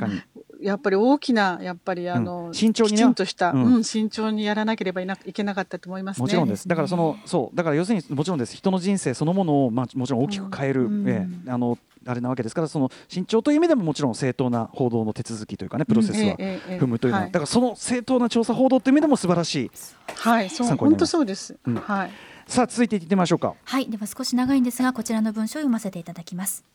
[0.62, 6.68] やっぱり大きな、やっぱりあの、うん、慎重に、ね、きちんとした、うん、うん、慎重にやらなければいけなかったと思います、ね、もちろんです。
[6.68, 8.56] だからその、そう、だから要するにもちろんです。
[8.56, 19.72] 人の人生そのものを、まあ、もちろん大きく変える、うん、えあの、あれなわけですからその慎重という意味でももちろん正当な報道の手続きというかねプロセスは踏むというのは、だからその正当な調査報道という意味でも素晴らしい。
[20.16, 20.50] はい。
[20.50, 22.12] そう本当そうです、うん、はい。
[22.48, 23.54] さあ続いていってみましょうか。
[23.64, 23.88] はい。
[23.88, 26.66] では少し長いんですがこちらの文章を読ませていただきます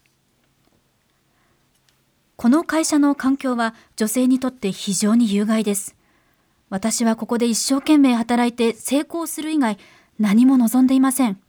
[2.37, 5.97] この会社の環境は女性にとって非常に有害です。
[6.69, 9.79] 私はここで一生懸命働いて成功する以外
[10.19, 11.41] 何も望んでいません。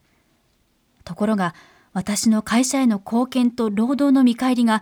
[1.04, 1.54] ところが
[1.92, 4.82] 私の会社への貢献と労働の見返りが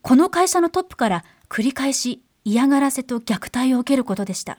[0.00, 4.58] この会社のトップから繰り返し嫌がらせと虐待を受けることでした。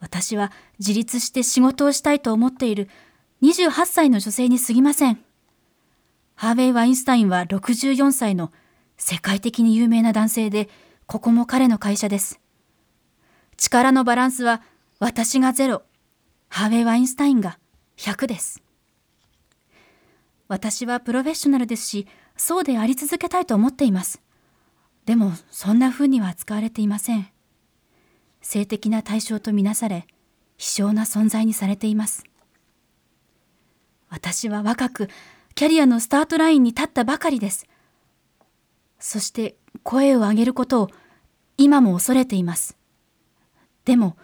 [0.00, 2.88] 私は自立して仕事をしたいと思っている
[3.42, 5.18] 28歳の女性に過ぎません。
[6.36, 8.50] ハーベイ・ワインスタインは64歳の
[8.98, 10.68] 世界的に有名な男性で、
[11.06, 12.40] ここも彼の会社です。
[13.56, 14.62] 力のバランスは
[14.98, 15.82] 私がゼロ、
[16.48, 17.58] ハーベイ・ワインスタインが
[17.96, 18.62] 100です。
[20.48, 22.06] 私はプロフェッショナルですし、
[22.36, 24.20] そうであり続けたいと思っています。
[25.04, 27.28] でも、そんな風には扱われていません。
[28.42, 30.06] 性的な対象とみなされ、
[30.56, 32.24] 希少な存在にされています。
[34.08, 35.08] 私は若く、
[35.54, 37.66] キャリアのスタートラインに立ったばかりです。
[38.98, 40.90] そして声を上げることを
[41.58, 42.76] 今も恐れています。
[43.84, 44.16] でも、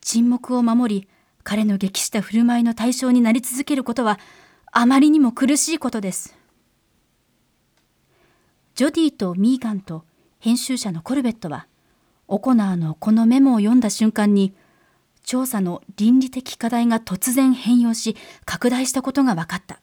[0.00, 1.08] 沈黙を守り、
[1.42, 4.18] 彼の激した振る舞いの対象になり続けることは、
[4.72, 6.36] あまりにも苦しいことです。
[8.74, 10.04] ジョディとミーガンと
[10.40, 11.68] 編集者のコルベットは、
[12.26, 14.54] オコナーのこのメモを読んだ瞬間に、
[15.22, 19.80] 調査の倫理的課題が突然変容し、拡大したことが分かった。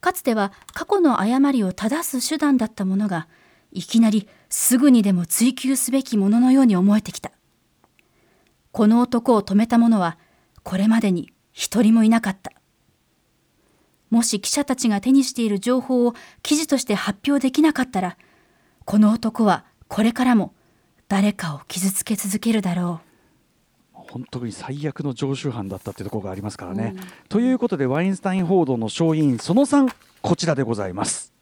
[0.00, 3.28] かつては過去の誤りを正す手段だったものが、
[3.72, 7.32] いきなりすぐにでも追求すべきもののように思えてきた。
[8.72, 10.18] この男を止めた者は、
[10.62, 12.52] これまでに一人もいなかった。
[14.10, 18.16] もし記者たちが手にしている情報を記事として発表できなかったら、
[18.84, 20.54] この男はこれからも
[21.08, 23.07] 誰かを傷つけ続けるだろう。
[24.10, 26.94] 本当に最悪の常習犯だったというところがありますからね。
[26.96, 29.92] うん、ということでワインスタイン報道の勝因その3
[30.22, 31.32] こちらでございます。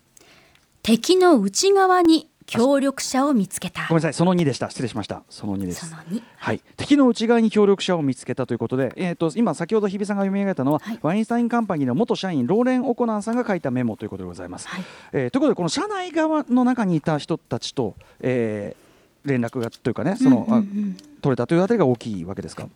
[0.82, 3.86] 敵の内側に協力者を見つけた。
[3.88, 4.70] ごめんなさい、その2でした。
[4.70, 5.24] 失礼しました。
[5.28, 5.92] その2です。
[6.36, 14.68] はい、敵の内側に協力者を見つけたということで、えっ、ー、と今先ほど日比さんが読み上げたのは、はい、ワインスタインカンパニーの元社員ローレン・オコナンさんが書いたメモということでございます。
[14.68, 18.85] はい、えー、ということでこの社内側の中にいた人たちと、えー、
[19.26, 20.60] 連絡がというかね、その、うんうん。
[20.60, 22.68] うん、取れたというあたりが大きいわけですか？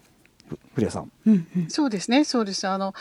[0.75, 2.67] 古谷さん、うんうん、そうですね、そうです。
[2.67, 2.93] あの、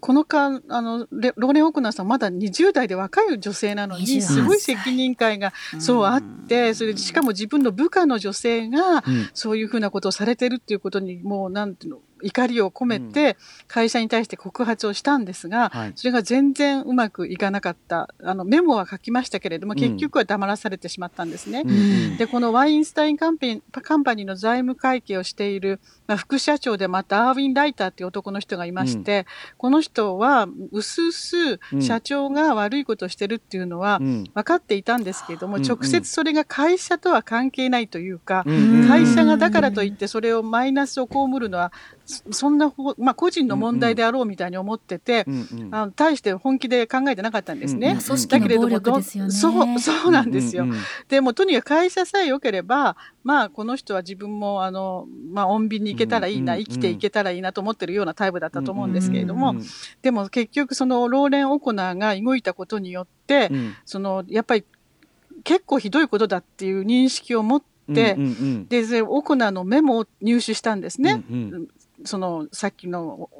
[0.00, 1.00] この間、あの、
[1.36, 9.04] ローレン・オクナーさん、まだ20代で若い女性なのに、すごい責任感が、そうあって、それで、しかも自分の部下の女性が、
[9.34, 13.36] そういうふうなことをされてるっていうことに、もう、なんていうの、怒りを込めて
[13.68, 18.14] 会社に対して告発をしたんですが、うん、それが全然うまくいかなかった。
[18.22, 21.62] あの、メモは書きましたけれども、結局は黙らされてしまったんですね。
[21.66, 29.24] うん、で、このワインスタインカンパニーの財務会計をしている、まあ、副社長でまたアーウィン・ライターっていう男の人がいまして、うん、
[29.58, 31.36] この人は、うすうす
[31.80, 38.44] 社長が悪いことをしてるっていうのは分かっていたんですけれども、直接それが会社とは関係ないというか、
[38.88, 41.72] 会社がだからといってそれをマイナスを被るのは
[42.06, 47.88] そんな、まあ、個人の問題であろうみたいに思ってて、うんうん、あの対して本気で考えてなかったんですね。
[47.88, 50.64] うんうん、だけれども、ね、 そうそうなんですよ。
[50.64, 59.68] うんうんうん、でもとにかく会社さえ良ければ、まあ、この人は自分もあの、まあ、穏便に行けたらいいな、うんうん、生きていけたらいいなと思ってるようなタイプだったと思うんですけれども、うんうんうん、
[60.02, 64.64] でも結局そのローレン・オコナーが動いたことによって、うん、そのやっぱり
[65.44, 67.62] 結構ひどいことだっていう認識を持っ
[67.94, 71.24] て、うんうんうん、で、オコナーのメモを入手したんですね。
[71.30, 71.68] うんうん
[72.04, 73.30] そのさっきの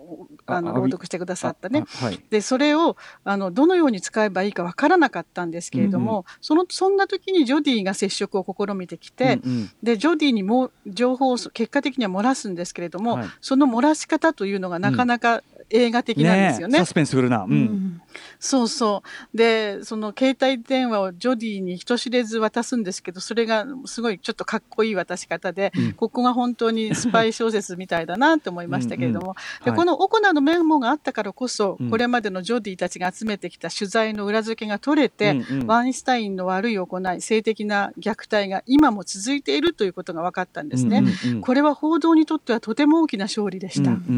[0.46, 16.74] あの朗読してくださったね、はい、でそれをあのどのように使えばいいかわからなかったんですけれども、うんうん、そのそんな時にジョディが接触を試みてきて、うんうん、でジョディにも情報を結果的には漏らすんですけれども、はい、その漏らし方というのがなかなか映画的なんですよね。
[16.74, 18.00] ねサスペンスフルな、うん、
[18.38, 19.02] そうそ
[19.34, 19.36] う。
[19.36, 29.66] でその携帯電話をジョディに人知れず渡すんですけどそれがすごいちょっとかっこいい渡し方で、うん、ここが本当にスパイ小説みたいだなって思いましたけれども、うん。
[29.66, 41.02] うん、でこのオコナーのメモがあったからこそ、これまでのジョディたちが集めてきた取材の裏付けが取れて、うんうん、ワインスタインの悪い行い性的な虐待が今も続いているということが分かったんですね。
[41.24, 43.90] うんうん、これは報道にとってはとても大きな勝利でした。
[43.90, 44.16] うんうんう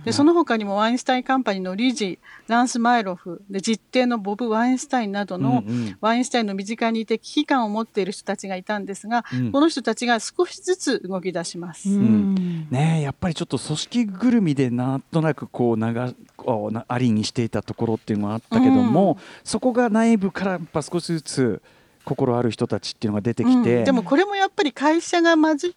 [0.00, 11.88] ん、でその他にもワインスタインカンパニーの理事ランス・マイロフで実定のボブ・ワインスタインなどの、うんうん、ワインスタインの身近にいて危機感を持っている人たちがいたんですが、うん、この人たちが少しずつ動き出します。
[11.88, 16.12] うん、ねやっぱりちょっと組織ぐるみでなんとなくこう長
[16.88, 21.62] ありにしていたところっていうのがあったけども、そこが内部からやっぱ少しずつ
[22.04, 25.74] 心ある人たちっていうのが出てきて、でもこれもやっぱり会社がまずい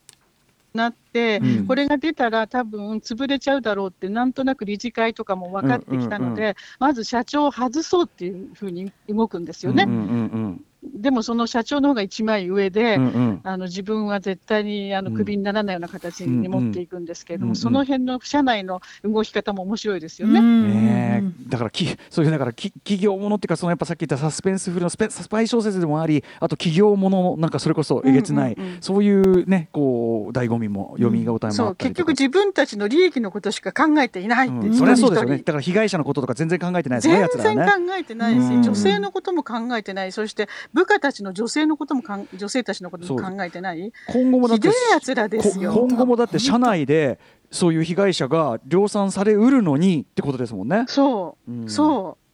[0.76, 9.84] なって、うん、これが出たら多分潰れちゃうだろうってなんとなく理事会とかも分かってきたので、うんうんうん、まず社長を外そうっていうふうに動くんですよね。
[9.84, 10.02] うんうんう
[10.48, 20.42] んでもその社長の方が一枚上で、うんうん、あの自分は絶対にあのクビにならないような形に持っていくんですけれども、うんうん、その辺の社内の動き方も面白いですよね。
[20.42, 35.38] ねだからきそういうだからき企業ものっていうかそのやっぱさっき言ったサスペンスフルのスペスパイ小説でもありあと企業ものなんかそれこそえげつない、うんうんうん、そういうねこう醍醐味も読み応えもあっ結局自分たちの利益のことしか考えていないって、うん、それはそうですよね。
[35.38, 40.12] だから被害者のこととか全然考えてないですね全然考えてないし、女性のことも考えてない。
[40.12, 43.94] そして部下下たちの女性のこともかん女性たちのことも考えてない？
[44.10, 45.72] 今後もだってやつらですよ。
[45.74, 47.18] 今後もだって社内で
[47.50, 50.84] そういう被害者が量産されうるのにってことですもんね。
[50.88, 52.25] そう、うん、そう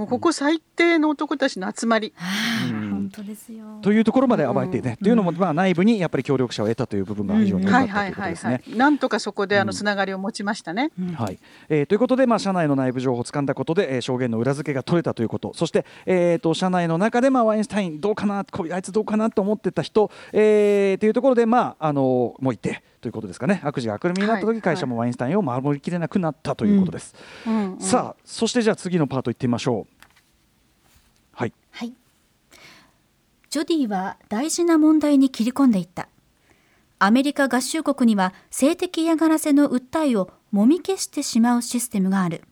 [0.00, 2.14] もうここ最低の男たちの集まり。
[2.70, 3.80] 本当ですよ。
[3.82, 8.62] というところまで暴いてね、というのも、まあ、内部にやっぱり協力者を得たという部分が非常に良かったということですね。
[8.76, 10.90] なんとかそこであのつながりを持ちましたね。
[11.14, 11.38] はい。
[11.68, 15.52] えー、ということで、まあ、社内の内部情報を掴んだことで、えー、証言の裏付けが取れたということ。
[15.54, 22.82] そして、えーと、社内の中で、まあ、ワインスタインどうかなこあいつどうかなと思ってた人、えー、というところで、まあ、あのもういて。
[23.00, 23.60] ということですかね。
[23.64, 27.14] 悪事が悪夢になった時、会社もワインスタインを守りきれなくなったということです、
[27.78, 30.06] さあそしてじゃあ次のパートいってみましょう。
[31.32, 31.92] はい、はい、
[33.48, 36.08] ジョディは大事な問題に切り込んでいった。
[36.98, 42.42] アメリカ合衆国には性的嫌がらせの訴えをもみ消してしまうシステムがある。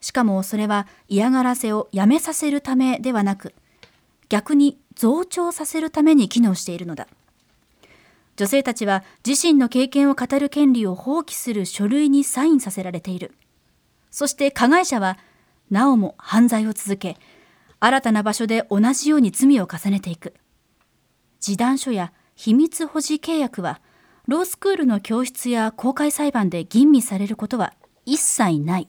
[0.00, 3.52] しかもそれは嫌がらせをやめさせるためではなく
[4.30, 7.06] 逆に増長させるために機能しているのだ
[8.40, 13.34] 女性たちは自身の経験を語る権利を放棄する書類にサインさせられている。
[14.10, 15.18] そして加害者は
[15.70, 17.18] なおも犯罪を続け
[17.80, 20.32] 新たな場所で同じように罪を重ねていく。
[21.38, 23.82] 示談書や秘密保持契約は
[24.26, 27.74] ロースクールの教室や公開裁判で吟味されることは
[28.06, 28.88] 一切ない。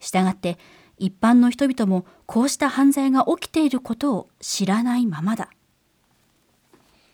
[0.00, 0.58] したがって
[0.96, 5.48] 一般の人々もこうした犯罪が起きていることを知らないままだ。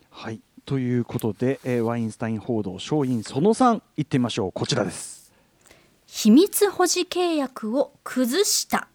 [0.09, 0.41] はい。
[0.65, 4.53] ということで、えー、ワインスタイン報道勝因その3いってみましょう。
[4.53, 5.33] こちらです。
[6.07, 8.89] 秘密保持契約を崩した。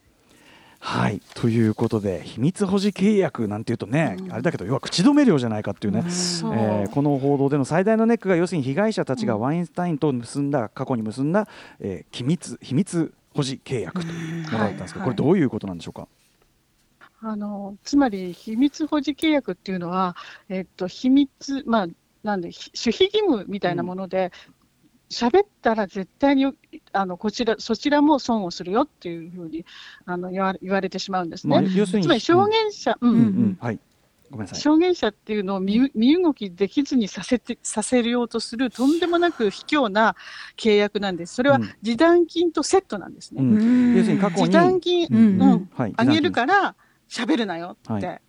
[0.81, 11.49] はいということで秘密保持契約なんていうとね、うん、あれだけど要は口止め料じゃないかっていうね、うん、えー、この報道での最大のネックが要するに被害者たちがワインスタインと結んだ過去に結んだ、
[11.81, 16.07] えー、機密秘密保持契約というものだったんですけど、これどういうことなんでしょうか？
[17.21, 20.15] あのつまり秘密保持契約っていうのは、
[20.47, 21.87] えっと、秘密、まあ、
[22.23, 24.31] なんで守秘義務みたいなもので、
[25.09, 26.53] 喋ったら絶対に
[26.93, 29.65] あのこちらそちらも損をするよっていうふうに
[30.05, 31.61] あの言わ言われてしまうんですね。
[31.61, 33.79] まあ、要するにつまり証言者、うん、うんうん、はい。
[34.29, 34.61] ごめんなさい。
[34.61, 40.15] 証言者っていうのを身身動きできずにさせてさせようとするとんでもなく卑怯な
[40.55, 41.33] 契約なんです。
[41.33, 43.41] それは示談金とセットなんですね。
[43.41, 45.69] うん、要するに過去に示談金、うんうん。
[45.73, 46.75] はい、あげるから
[47.09, 48.07] 喋るなよって。
[48.07, 48.21] はい。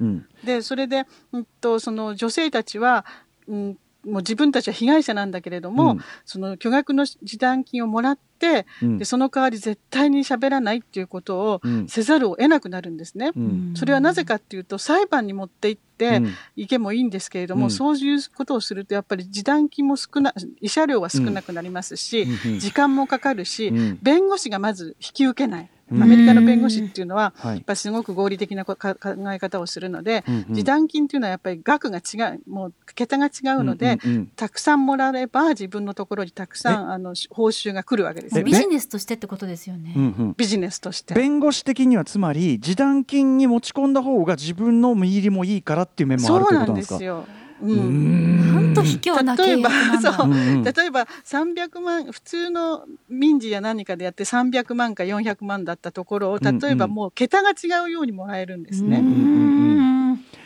[0.00, 3.04] うん、でそれで、うんと、その女性たちは、
[3.46, 13.30] うん、もう自分たちは被害者なんだけれども、うん、その巨額の示談金をもらって、うん、でその代わり絶対に喋らないっていうことをせざるを得なくなるんですね。
[13.36, 16.20] うん、それはなぜかっていうと裁判に持って行って
[16.56, 22.26] いけもいいんですけれども、そういうことをするとやっぱり示談金も少な慰謝料は少なくなりますし、
[22.58, 23.70] 時間もかかるし、
[24.02, 25.70] 弁護士がまず引き受けない。
[26.00, 33.98] アメリカの弁護士っていうのは、やっぱすごく合理的な考え方をするので、示談金っていうのはやっぱり額が違う、もう桁が違うので、
[34.36, 38.50] たくさんもらえば自分のところにたくさんあの報酬が来るわけですよね。
[38.50, 38.88] ビジネス？
[38.88, 39.94] としてってことですよね。
[40.36, 41.14] ビジネスとして。
[41.14, 46.98] 弁護士的にはつまり示談金に持ち込んだ方が自分の身入りもいいからっていう面もあるということなんですか？
[46.98, 47.41] そうなんですよ。
[47.62, 48.74] うん、なん。
[48.74, 59.02] と卑怯な例えばそう、例えば300万普通の民事や何かでやって300万か400万だったところを例えばもう桁が違うようにもらえるんですね。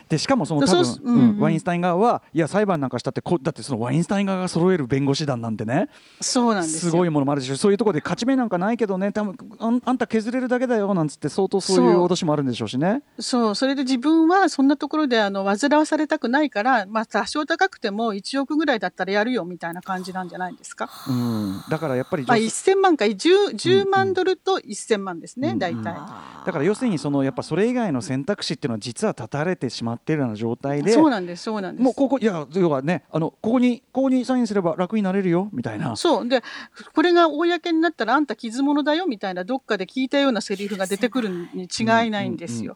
[0.08, 5.88] でしかもその多分、うんうん、ワインスタイン側はいや裁判なんかしたってこだってそのワインスタイン側が揃える弁護士団なんてね。
[6.20, 7.56] そうなんですすごいものもあるでしょ。
[7.56, 9.12] そういうところで勝ち目なんかないけどね。
[9.12, 13.02] 多分あんあんた削れるだけだよなんつって相当そういう脅しもあるんでしょうしね。
[13.18, 13.54] そう。
[13.54, 25.94] それで自分はそんなところであの煩わされたくないから、まあ、多少高くても1億ぐらいだったらやるよみたいな感じなんじゃないですか、うん、だからやっぱり、まあ、1000万か 10, 10万ドルと1000万ですね、うんうん、大体、
[26.46, 31.84] だから要するにそのやっぱそれ以外の選択肢っていうのは実は断たれてしまっているような状態でそうなんですそうなんです。
[31.84, 35.96] もうここいや要はねあのここにここにサインすれば楽になれるよみたいな。
[35.96, 36.28] そう。
[36.28, 36.42] で
[36.94, 42.74] これが公になったらあんた傷物だよみたいなどっかで聞いたようなセリフが出てくるに違いないんですよ。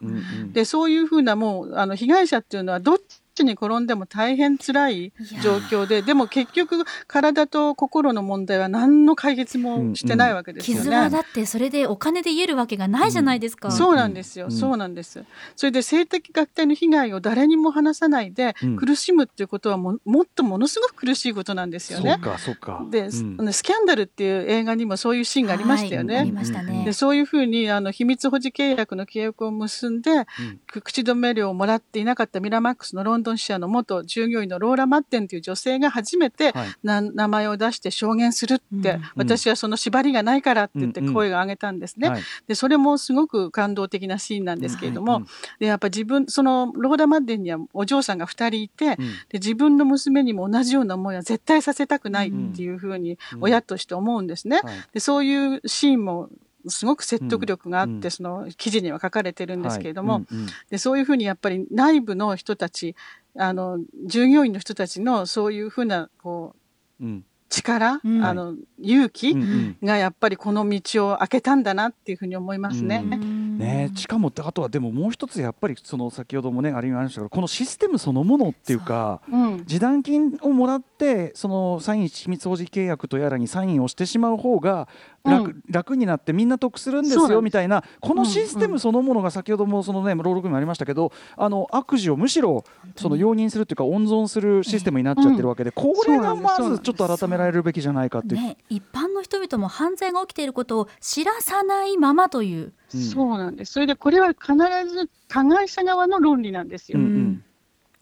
[0.51, 2.97] でそういうふうなもうあの被害者っていうのはどっ
[3.41, 5.13] ちに転んでも大変辛い
[5.43, 10.83] 状況で、でも結局体と心の問題は何の解決もしてないわけですよね。
[10.83, 13.69] 傷はだってそれでお金で言えるわけがないじゃないですか。
[13.69, 15.23] うん、そうなんですよ、そうなんです。
[15.55, 22.13] それで性的虐待の被害を誰にも話さないで苦しむっていうことはももっとものすごく苦しいことなんですよね。
[22.13, 26.15] そうかそうかで、うん、スキャンダルっていう映画にもそういうシーンがありましたよね。
[26.15, 26.83] はい、ありましたね。
[26.85, 30.25] でそういうふうにあの秘密保持契約の契約を結んで、
[30.67, 42.09] 口止め料をもらっていなかったミラマックスのロンドンドン支社の元従業員のローラ・マッテンという女性が初めて、はい、名前を出して証言するって、うん、私はその縛りがないからって言って声を上げたんですね。
[42.09, 45.27] うんうん、でそれもすごく感動的なシーンなんですけれども、うんうん、
[45.59, 48.97] でやっぱ自分そのローラ・マッテンにはお嬢さんが2人いて、
[49.29, 54.59] で自分の娘にも同じような思いは絶対させたくないっていうふうに親として思うんですね。
[54.93, 56.29] でそういうシーンも
[56.67, 60.25] すごく説得力があって、うん、その記事には書かれてるんですけれども、はい。
[60.31, 62.95] うんうん、でそういうふうにやっぱり内部の人たち
[63.37, 66.55] あの従業員の人たちのそういうふうなこ
[66.99, 67.25] う、うん。
[67.51, 69.35] 力、うん、あの勇気
[69.83, 73.03] がやっぱりこの道を開けたんだなっていうふうに思いますね。
[73.05, 84.87] うん、ねしかもあとはでももう一つやっぱりその先ほどもねありましたけどこのシステムそのものっていうか、うん、示談金をもらってそのサイン秘密保持契約とやらにサインをしてしまう方が
[85.25, 92.63] 楽,、うん、楽になってみんな得するんですよみたいなこのシステムそのものが先ほどもそのね朗読にもありましたけどあの悪事をむしろ
[92.95, 104.53] その容認するっていうか温存するシステムになっちゃってるわけで、これがまずちょっと改められるべきじゃないかっていう、ね、一般の人々も犯罪が起きていることを知らさないままという、うん、そうなんですそれでこれは必
[104.89, 106.99] ず加害者側の論理なんですよ。
[106.99, 107.43] うんうん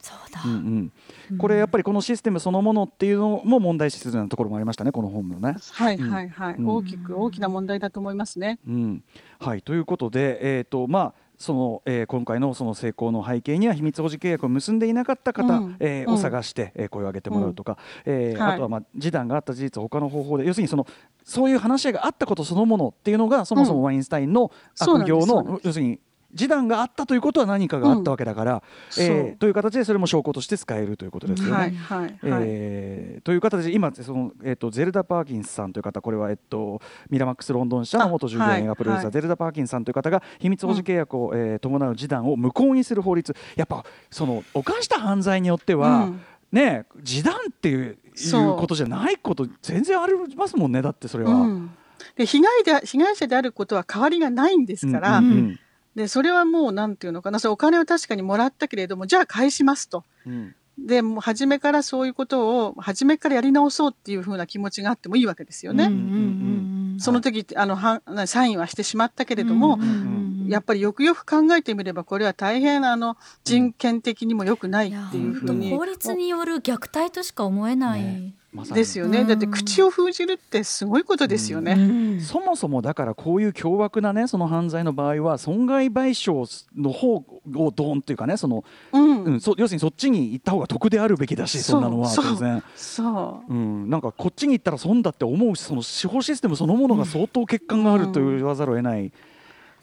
[0.01, 0.91] そうだ、うん
[1.29, 5.57] うん、これやっぱりこのシステムそのものっていうのも問題視するようなところもありましたねこの本のね。
[5.73, 8.59] はいはいはい、うん、大きく大きな問題だと思いますね。
[8.65, 9.03] うん、
[9.39, 20.85] はいということで、えーとまあ、その、えー、今回のその成功の背景には秘密保持契約を結んでいなかった方、うん、えー、を探して、えー、声を上げてもらうとか、うん、えーはい、あとは、まあ、示談があった事実他の方法で要するにその
[21.23, 25.99] そういう話し合いがあったことそのものっていうのがそもそもワインスタインの悪行の、要するに
[26.31, 28.63] 示談があったということは何かがあったわけだから、
[28.97, 31.53] うん、えー、という形でそれも証拠として使えるということですよね。
[31.53, 43.35] はいはい、えー、という形で今その、えーと、ゼルダ・パーキンスさんという方これは、えっと、ミラマックス・ロンドン社の元従業員がプロデューサー、はい、ゼルダ・パーキンスさんという方が秘密保持契約を、うん、えー、伴う示談を無効にする法律。
[43.55, 46.21] やっぱその犯した犯罪によっては、うん。
[46.51, 47.97] ね示談っていう
[48.57, 50.81] ことじゃないこと全然ありますもんね。
[50.81, 51.31] だってそれは。
[51.31, 51.71] うん、
[52.15, 55.59] で被害で被害者であることは変わりがないんですから、うんうんうん
[55.99, 57.39] でそれはもうなんていうのかな。
[57.39, 60.05] そお金を確かにもらったけれどもじゃあ返しますと。
[60.25, 60.55] うん。
[60.77, 65.83] でもう初めからそういうことを初めからやり直そうっていうふうな気持ちがあってもいいわけですよね。
[65.83, 65.99] うんうん
[66.93, 69.87] うん、その時あのはサインはしてしまったけれども、うんうん
[70.43, 78.03] うん、やっぱりよくよく考えてみればこれは大変あの人権的にも良くないっていうふうに、法律による虐待としか思えない。
[78.03, 81.81] ねですよね、だって口を封じるってすごいことですよね、うん。
[81.81, 89.23] うん、そもそもだからこういう凶悪なねその犯罪の場合は損害賠償の方をドーンっていうかねその、うん。
[89.23, 92.63] うん、そ要するにそっちに行った方が得であるべきだしそんなのは当然。
[92.75, 99.11] そう、うん、なんかこっちに行ったら損だって思うしその司法システムそのものが相当欠陥があると言わざるを得ない。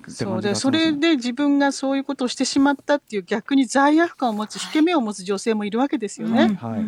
[0.09, 6.57] そうでそれで自分がそういうことをしてしまったっていう逆に罪悪感を持つ引け目を持つ女性もいるわけですよね。
[6.61, 6.85] はい、はい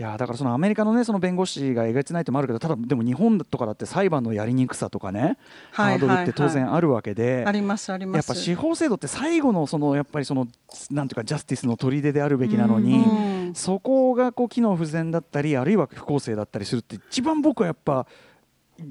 [0.00, 5.36] いやだからそのアメリカのねその弁護士がえげつないってもあるけどただでも日本とかだって裁判のやりにくさとかね、
[5.72, 8.16] ハードルって当然あるわけで、ありますあります。
[8.16, 10.48] やっぱ司法制度って最後のそのやっぱりその
[10.90, 18.06] なんていうかジャスティスの砦であるべきなのに、そこがこう機能不全だったりあるいは不公正だったりするって一番僕はやっぱ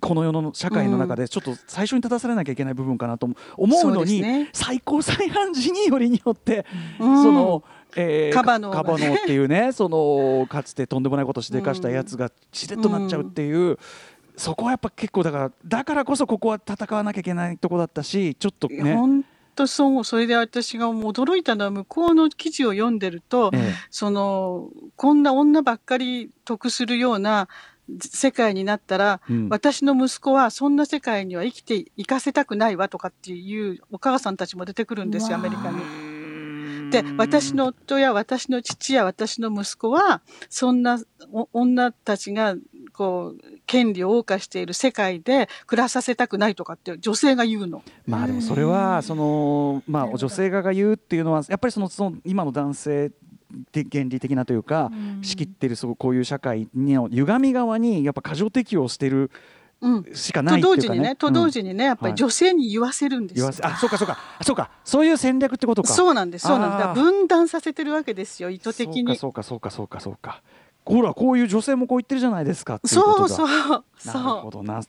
[0.01, 3.91] この世の社会の中でちょっと最初に立たされなきゃいけない部分かなと思う。
[3.91, 6.65] のに、ね、最高裁判事によりによって、
[6.97, 7.63] その。
[7.95, 13.57] えー、カバノ、カバノっていうねそのかつてとんでもないことしでかしたやつがしれっとなっちゃうっていう。
[13.57, 13.77] うん
[14.39, 18.95] そこはやっぱ結構だからだからこそここは戦わなきゃいけないとこだったしちょっとね。
[18.95, 27.49] 本当そうそれで私が驚いたのは向こうの記事を読んでると、ええ、そのこんな女ばっかり得するような
[28.01, 36.09] 世界になったら、うん、私の息子はそんな世界には生きていかせたくないわとかっていうお母さんたちも出てくるんですよアメリカに。
[36.89, 40.99] で、私の夫や私の父や私の息子は、そんな
[41.53, 42.55] 女たちが、
[42.93, 47.83] こう、権利を謳歌している世界で暮らさせたくないとかって女性が言うの。
[48.07, 53.15] まあでもそれは、その、まあ女性側が言うっていうのは、やっぱりその、その今の男性で
[53.73, 54.91] 原理的なというか、
[55.21, 59.31] 仕切ってるそうこういう社会の歪み側にやっぱ過剰適応してる
[60.13, 63.49] しかないと同時にね、と同時にね、やっぱり女性に言わせるんですよ。
[63.61, 65.93] あ、そうかそうか、そうか、そういう戦略ってことか。
[65.93, 67.05] そうなんです、そうなんです。
[67.05, 69.15] 分断させてるわけですよ、意図的に。
[69.15, 70.41] そうかそうかそうかそうか。
[70.85, 73.47] ほら、こういう女性もこう言ってるじゃないですかそうそう。
[73.47, 74.81] なるほどな。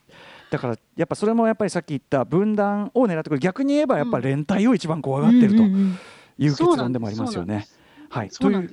[0.49, 7.67] だからやっぱそれもやっぱりさっき言った分断を狙ってくる逆に言えばやっぱり連帯を一番怖がってるという結論でもありますよね。
[8.11, 8.69] はい、という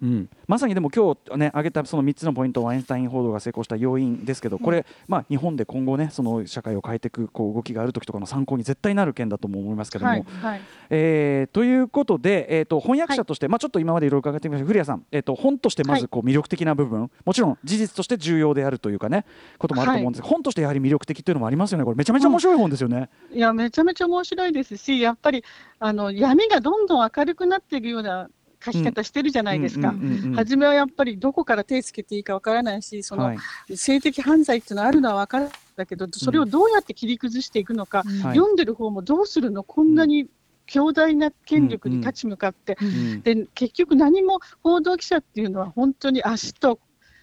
[0.00, 10.10] うん、まさにでも今日ね挙げたその3つのポイントワインスタイン報道が成功した要因ですけどこれ、うん、まあ、日本で今後ねその社会を変えていくこう動きがある時とかの参考に絶対なる件だとも思いますけども。
[10.10, 10.60] はいはい、
[10.90, 19.24] えー、ということで、えーと、翻訳者として、はい、まあ、ちょっと今までいろいろ伺ってみました古谷さん、えーと、本としてまずこう魅力的な部分、もちろん事実として重要であるというかね
[19.58, 23.10] こともあると思うんですが、本としてやはり魅力的というのもありますよねこれめちゃめちゃ面白い本ですよね。
[23.32, 25.42] いやめちゃめちゃ面白いですしやっぱり
[25.80, 28.28] あの闇がどんどん明るくなっていくような
[28.64, 29.94] 書き方してるじゃないですか。
[30.34, 33.36] 初めはやっぱりどこから手つけていいかわからないし、その、
[33.74, 38.04] 性的犯罪っていうのはあるのは分かるんだけど、それをどうやって切り崩していくのか、
[38.34, 40.28] 読んでる方もどうするの、こんなに
[40.66, 42.76] 強大な権力に立ち向かって、
[43.22, 46.78] で結局何も報道記者っていうのは本当に足と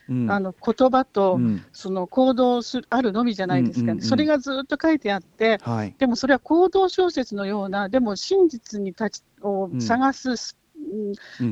[0.07, 1.39] うん、あの言葉と、
[1.73, 3.93] その行動するあるのみじゃないですか。
[3.93, 10.38] ね、それがずっと書いてあって、はい、でもそれは行動小説のような、でも真実に立ちを探す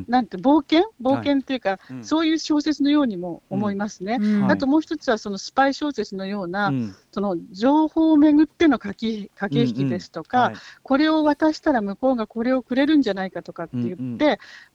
[0.07, 0.89] なんて冒険？
[1.01, 4.17] 冒険っていうか、はい、そういう小説のようにも思いますね。
[4.21, 10.53] うん、あともう一つはそのスパイ小説のような、うん、その情報をめぐっての駆け駆け引きですとか、うんうん。
[10.53, 14.17] はい、これを渡したら向こうがこれをくれるんじゃないかとかって言って、うんうん、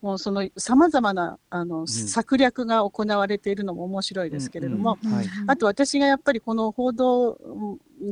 [0.02, 5.16] もうそのさまざまなあの、策略が行われているのも面白いですけれども、うんうん。
[5.16, 7.38] はい、あと私がやっぱりこの報道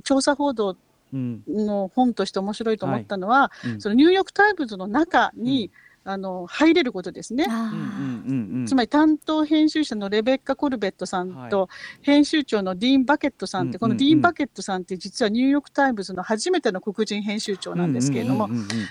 [0.05, 0.77] 調査報道
[1.13, 7.47] の本として面白いと思ったのは、はい、そのニューヨーク・タイムズの中に、うんあの入れることですね。
[8.67, 11.69] つまり担当編集者のレベッカ・コルベットさんと、
[12.01, 18.49] 編集長のディーン・バケットさんって、このディーン・バケットさんって実はニューヨーク・タイムズの初めての黒人編集長なんですけれども、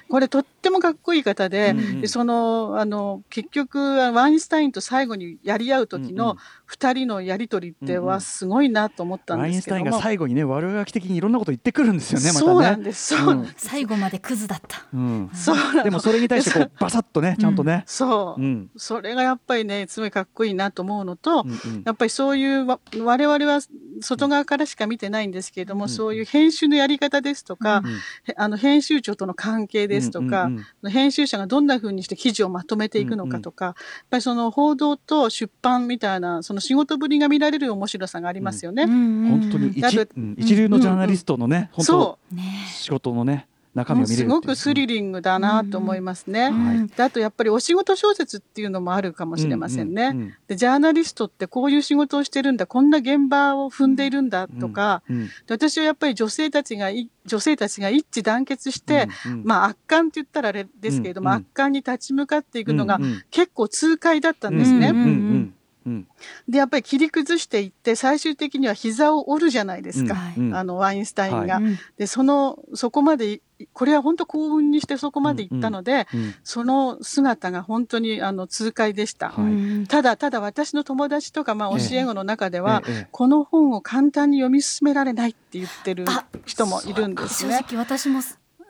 [0.10, 6.38] これとってもかっこいい方で、でそのあの結局ワインスタインと最後にやり合う時の
[6.70, 12.28] 2人のやり取りってはすごいなと思ったんですけども、ワインスタインが最後にね悪あがき的にいろんなこと言ってくるんですよね。
[12.28, 12.46] またね。
[12.46, 13.16] そうなんです。
[13.58, 14.86] 最後までクズだった。
[15.34, 17.74] そうでもそれに対してこうバサッとね、ちゃんとね。
[17.74, 23.62] うん、そう、うん、それがやっぱりね、すごいかっこいいなと思うのと、うんうん、やっぱりそういう、我々は
[24.02, 28.00] 外側からしか見てないんですけれども、うんうん、そういう編集のやり方ですとか、うんうん、
[28.36, 38.86] あの、編集長との関係ですとか、うんうん、編集者がどんな風にして記事をまとめていくのかとか、うんうん、やっぱりその報道と出版みたいな、その仕事ぶりが見られる面白さがありますよね。
[38.86, 42.20] 本当に一,、一流のジャーナリストのね、本当、
[42.74, 46.52] 仕事のね、中身を見れるすごくスリリングだなと思いますね。
[46.96, 50.36] であとやっぱりお仕事小説っていうのもあるかもしれませんね。
[50.48, 56.90] でジャーナリストってこういう仕事をしてるんだこんな現場を踏んでいるんだとか、で私はやっぱり女性たちが
[57.26, 59.10] 女性たちが一致団結して、
[59.44, 63.00] まあ圧巻って言ったらあれですけれども、圧巻に立ち向かっていくのが
[63.30, 65.54] 結構痛快だったんですね。
[65.88, 66.08] うん、
[66.48, 71.56] でやっぱり切り崩していって最終的には膝を折るじゃないですか、うん、あのワインスタインが。
[71.56, 71.64] はい、
[71.98, 73.42] でそのそこまで
[73.74, 86.06] これは本当幸運にしてそこまで行ったので、うんうん、その姿が本当にあの痛快でした、はい、ただただ私の友達とか、まあ、教え子の中では、えええ、この本を簡単に読み進められないって言ってる
[86.46, 87.60] 人もいるんですね。
[87.60, 88.22] 正直私も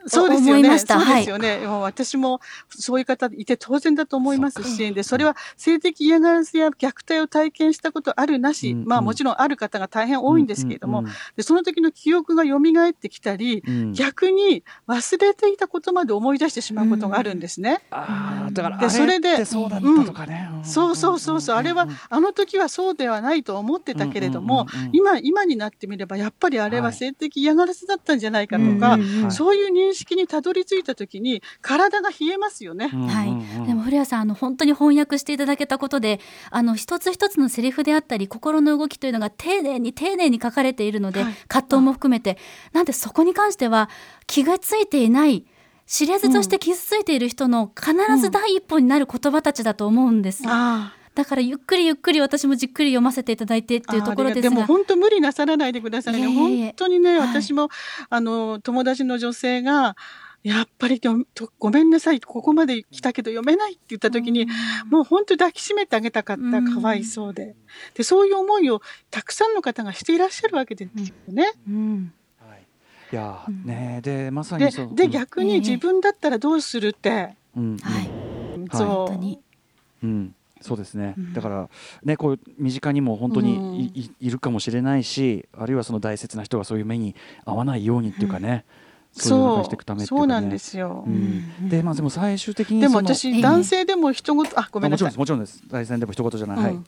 [0.08, 0.78] そうですよね。
[0.80, 1.66] そうですよね。
[1.66, 2.39] はい、私も
[2.70, 17.82] そういう方いて当然だと思いますし、で、それは性的嫌がらせや虐待を体験したことあるなし、うんうん、まあもちろんある方が大変多いんですけれども、うんうん、でその時の記憶が蘇ってきたり、うん、逆に忘れていたことまで思い出してしまうことがあるんですね。
[17.91, 20.64] うん、ああ、だからでそれでそうだったとかね、うん。
[20.64, 21.56] そうそうそうそう。
[21.56, 28.97] あれはあの時はそうではないと思ってたけれども、今今になってみればやっぱりあれは性的嫌がらせだったんじゃないかとか、
[29.30, 32.89] そういう認識にたどり着いた時に体が冷えますよね。
[32.89, 33.66] はい。
[33.66, 36.20] でも古谷さんあの本当に翻訳していただけたことで、
[36.52, 42.38] あの一つ一つのセリフであったり心の動きというのが丁寧に丁寧に書かれているので、はい、葛藤も含めて、
[42.74, 43.89] なんでそこに関しては
[44.28, 45.46] 気がついていない。
[45.88, 50.43] 知れずとして傷ついている人の必ず第一歩になる言葉たちだと思うんです。
[50.43, 54.49] うんうんだからゆっくりゆっくり私もじっくり読ませていただいてっていうところですが。
[54.49, 56.28] でも本当無理なさらないでくださいね。
[56.28, 57.70] 本当にね、はい、私も
[58.09, 59.95] あの友達の女性が
[60.43, 61.01] やっぱり
[61.57, 64.45] ごめんなさい、ここまで来たけど読めないって言った時に、
[64.91, 67.55] もう本当抱きしめてあげたかった、かわいそうで。
[67.95, 71.51] で、そういう思いをたくさんの方がしていらっしゃるわけですよね。
[71.68, 72.13] うん。
[73.11, 73.16] い。
[73.16, 78.09] やねでまさにでで逆に自分だったらどうするって、うん、はい、
[78.74, 80.34] そう、うん、
[80.66, 81.70] そうですね、うん、だから
[82.03, 88.66] ねこう身近にも本当にい,、いるかもしれないしあるいはその大切な人がそういう目に遭わないようにっていうかね、
[89.11, 91.03] そうしていくためね、そうなんですよ。
[91.07, 95.16] うん、でまあでも最終的にでも私男性でも人事あごめんなさい。
[95.16, 95.70] もちろんですもちろんです。
[95.70, 96.57] 大戦でも人事じゃない。
[96.57, 96.80] うん、はい、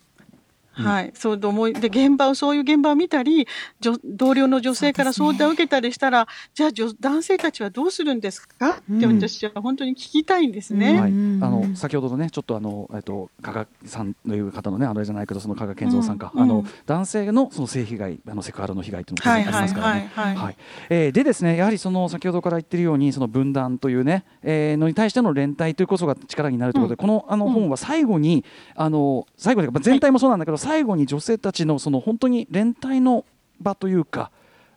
[1.14, 3.46] そうと思いで現場をそういう現場を見たり
[4.04, 6.70] 同僚の女性から相談を受けたりしたら、ね、じゃあ
[7.00, 11.00] 男性たちはどうするんですか、って私は本当に聞きたいんですね。
[11.00, 20.10] はい、あの先ほどのねちょっとあのえっと加賀さんという方のねあれじゃないけどその加賀健三さんか、あの男性のその性被害あのセクハラの被害というのがありますからね。
[20.14, 20.56] はい。
[20.90, 33.24] えでですねやはりその先ほどから言ってるようにその分断というね、えー、のに対しての連帯というこそが力になるということで、このあの本は最後にあの最後で全体もそうなんだけど、最後に女性たちのその本当に連帯の
[33.60, 34.30] 場というか。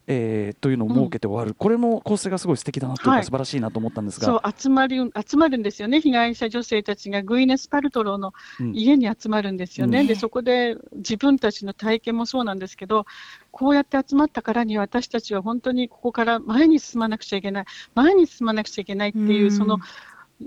[0.08, 4.26] えー、というのを設けて終わる、うん、これも構成がすごい素敵だなというか、はい、素晴らしいなと思ったんですが。
[4.26, 8.34] そう集まる集まるんですよね、被害者女性たちがグイネス・パルトローの
[8.74, 13.06] 家に集まるんですよね、うん、でそこで自分たちの体験もそうなんですけど、
[13.52, 19.78] こうやって集まったからに私たちは本当にここから前に進まなくちゃいけない、前に進まなくちゃいけないっていう、うん、その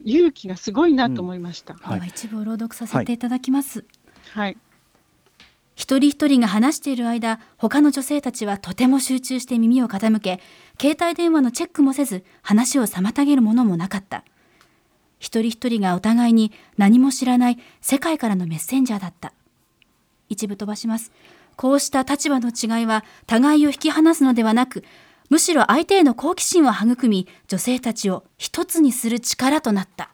[0.05, 1.74] 勇気がすごいなと思いました。
[1.74, 3.84] はい、一部朗読させていただきます。
[4.32, 4.57] はい、はい
[5.74, 10.40] 一人一人が話している間、他の女性たちはとても集中して耳を傾け、
[10.80, 14.24] 携帯電話のチェックもせず、話を妨げるものもなかった。
[15.18, 19.32] 一人一人がお互いに何も知らない世界からのメッセンジャーだった。
[20.28, 21.12] 一部飛ばします。
[21.56, 24.84] こうした立場の違いは互いを引き離すのではなく、
[25.30, 30.10] むしろ相手への好奇心を育み、女性たちを一つにする力となった。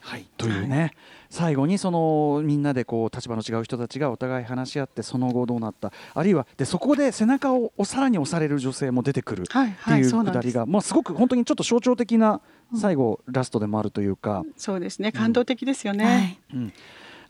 [0.00, 0.94] はい、というね。
[1.30, 5.92] 最後にそのみんなでこう立場の違う人たちがお互い話し合ってその後どうなった。
[6.14, 10.94] あるいはでそこで背中をさらに押される女性も出てくるっていうくだりが、まあ、す。
[10.94, 12.40] ごく本当にちょっと象徴的な
[12.74, 14.44] 最後、ラストでもあるというか。
[14.56, 15.12] そうですね。
[15.12, 16.40] 感動的ですよね。
[16.52, 16.72] うん、うん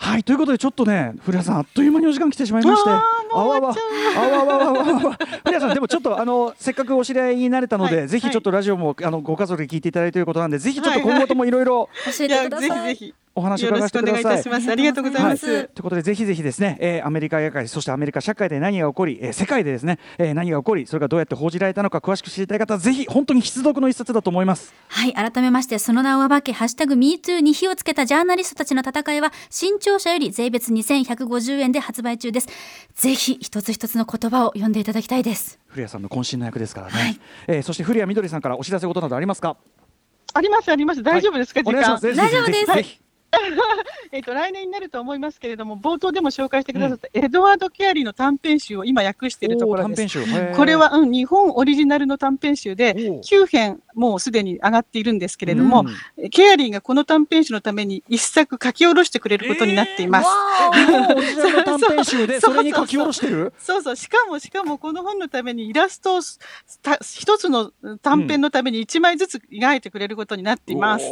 [0.00, 0.24] はい。
[0.24, 2.88] ということでちょっとね古谷さんあっという間にお時間来てしまいまして。
[2.88, 3.02] あ
[3.34, 3.74] わわ
[4.16, 11.88] あわわわわわ古谷さんでもちょっとあのせっかくお知り合いになれたので、はい、ぜひちょっとラジオも、あのご家族で聞いていただいていることなんでぜひちょっと今後ともいろいろ。
[12.06, 12.68] 教えてください。
[12.68, 14.70] ぜひぜひお話を伺わせてください。
[14.70, 15.46] ありがとうございます。
[15.46, 24.74] はい、ということでぜひぜひですね、えー、アメリカ社会そしてアメリカ社会で何が起こり、えー、世界でですね、えー、何が起こりそれがどうやって報じられたのか詳しく知りたい方はぜひ本当に必読の一冊だと思います。
[24.88, 32.48] はい改めましてその名を暴けハッシュタグ MeToo に火をつけたジャーナリストたちの戦いは新潮社より税別2150円で発売中です。
[32.94, 35.58] ぜひ一つ一つの言葉を読んでいただきたいです。
[35.68, 36.92] 古谷さんの渾身の役ですからね。
[36.92, 39.56] はい、えー、そして古谷みどりさんからお知らせことなどありますか？
[40.34, 43.07] ありますあります大丈夫ですか、はい、大丈夫です。
[44.12, 50.18] えっと来年になると思いますけれども冒頭でも紹介してくださった、エドワード・ケアリーの短編集を今訳しているところです。
[50.56, 55.84] これは、うん、日本オリジナルの短編集で9編もうすでに上がっているんですけれども、
[56.16, 60.28] うん、ケアリーがこの短編集のために一作書き下ろしてくれることになっています。
[61.64, 66.20] 短編集でそれに書き下ろしてるそうそうしかもしかもこの本のためにイラストを
[67.02, 67.72] 一つの
[68.02, 71.04] 短編のために1枚ずつ描いてくれることになっています。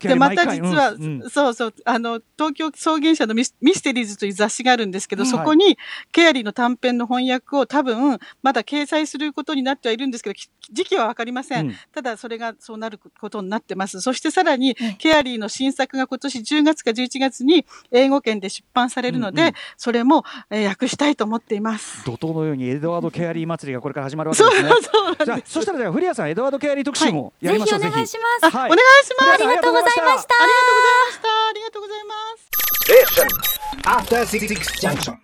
[0.00, 5.78] でまた実は、うんそうそう、あの、東京草原社のミスミステリーズという雑誌があるんですけど、はい、そこに、
[6.12, 10.36] ケアリーの短編の翻訳を多分、まだ掲載することになってはいるんですけど、
[10.70, 14.00] 時期はわかりません、ただ、それがそうなることになってます。
[14.00, 22.04] そしてさらに、ケアリーの新作が今年10月か11月に英語圏で出版されるので、うんうん、それも、えー、訳したいと思っています。
[22.04, 24.68] 怒涛のようにエドワード・ケアリー祭りがこれから始まるわけですね。
[24.68, 27.80] そうそうじゃそしたらじゃあ、古谷さん、エドワード・ケアリー特集もやりましょう。
[27.80, 28.56] はい、ぜひお願いします。
[28.56, 29.32] はい、お願いします。
[29.32, 30.34] ありがとうございました。
[30.42, 31.28] ありがとうございました。
[31.28, 32.42] ありがとうございました。
[32.42, 33.62] ありがとうございます。
[33.84, 34.42] After Six
[34.80, 35.16] Junction.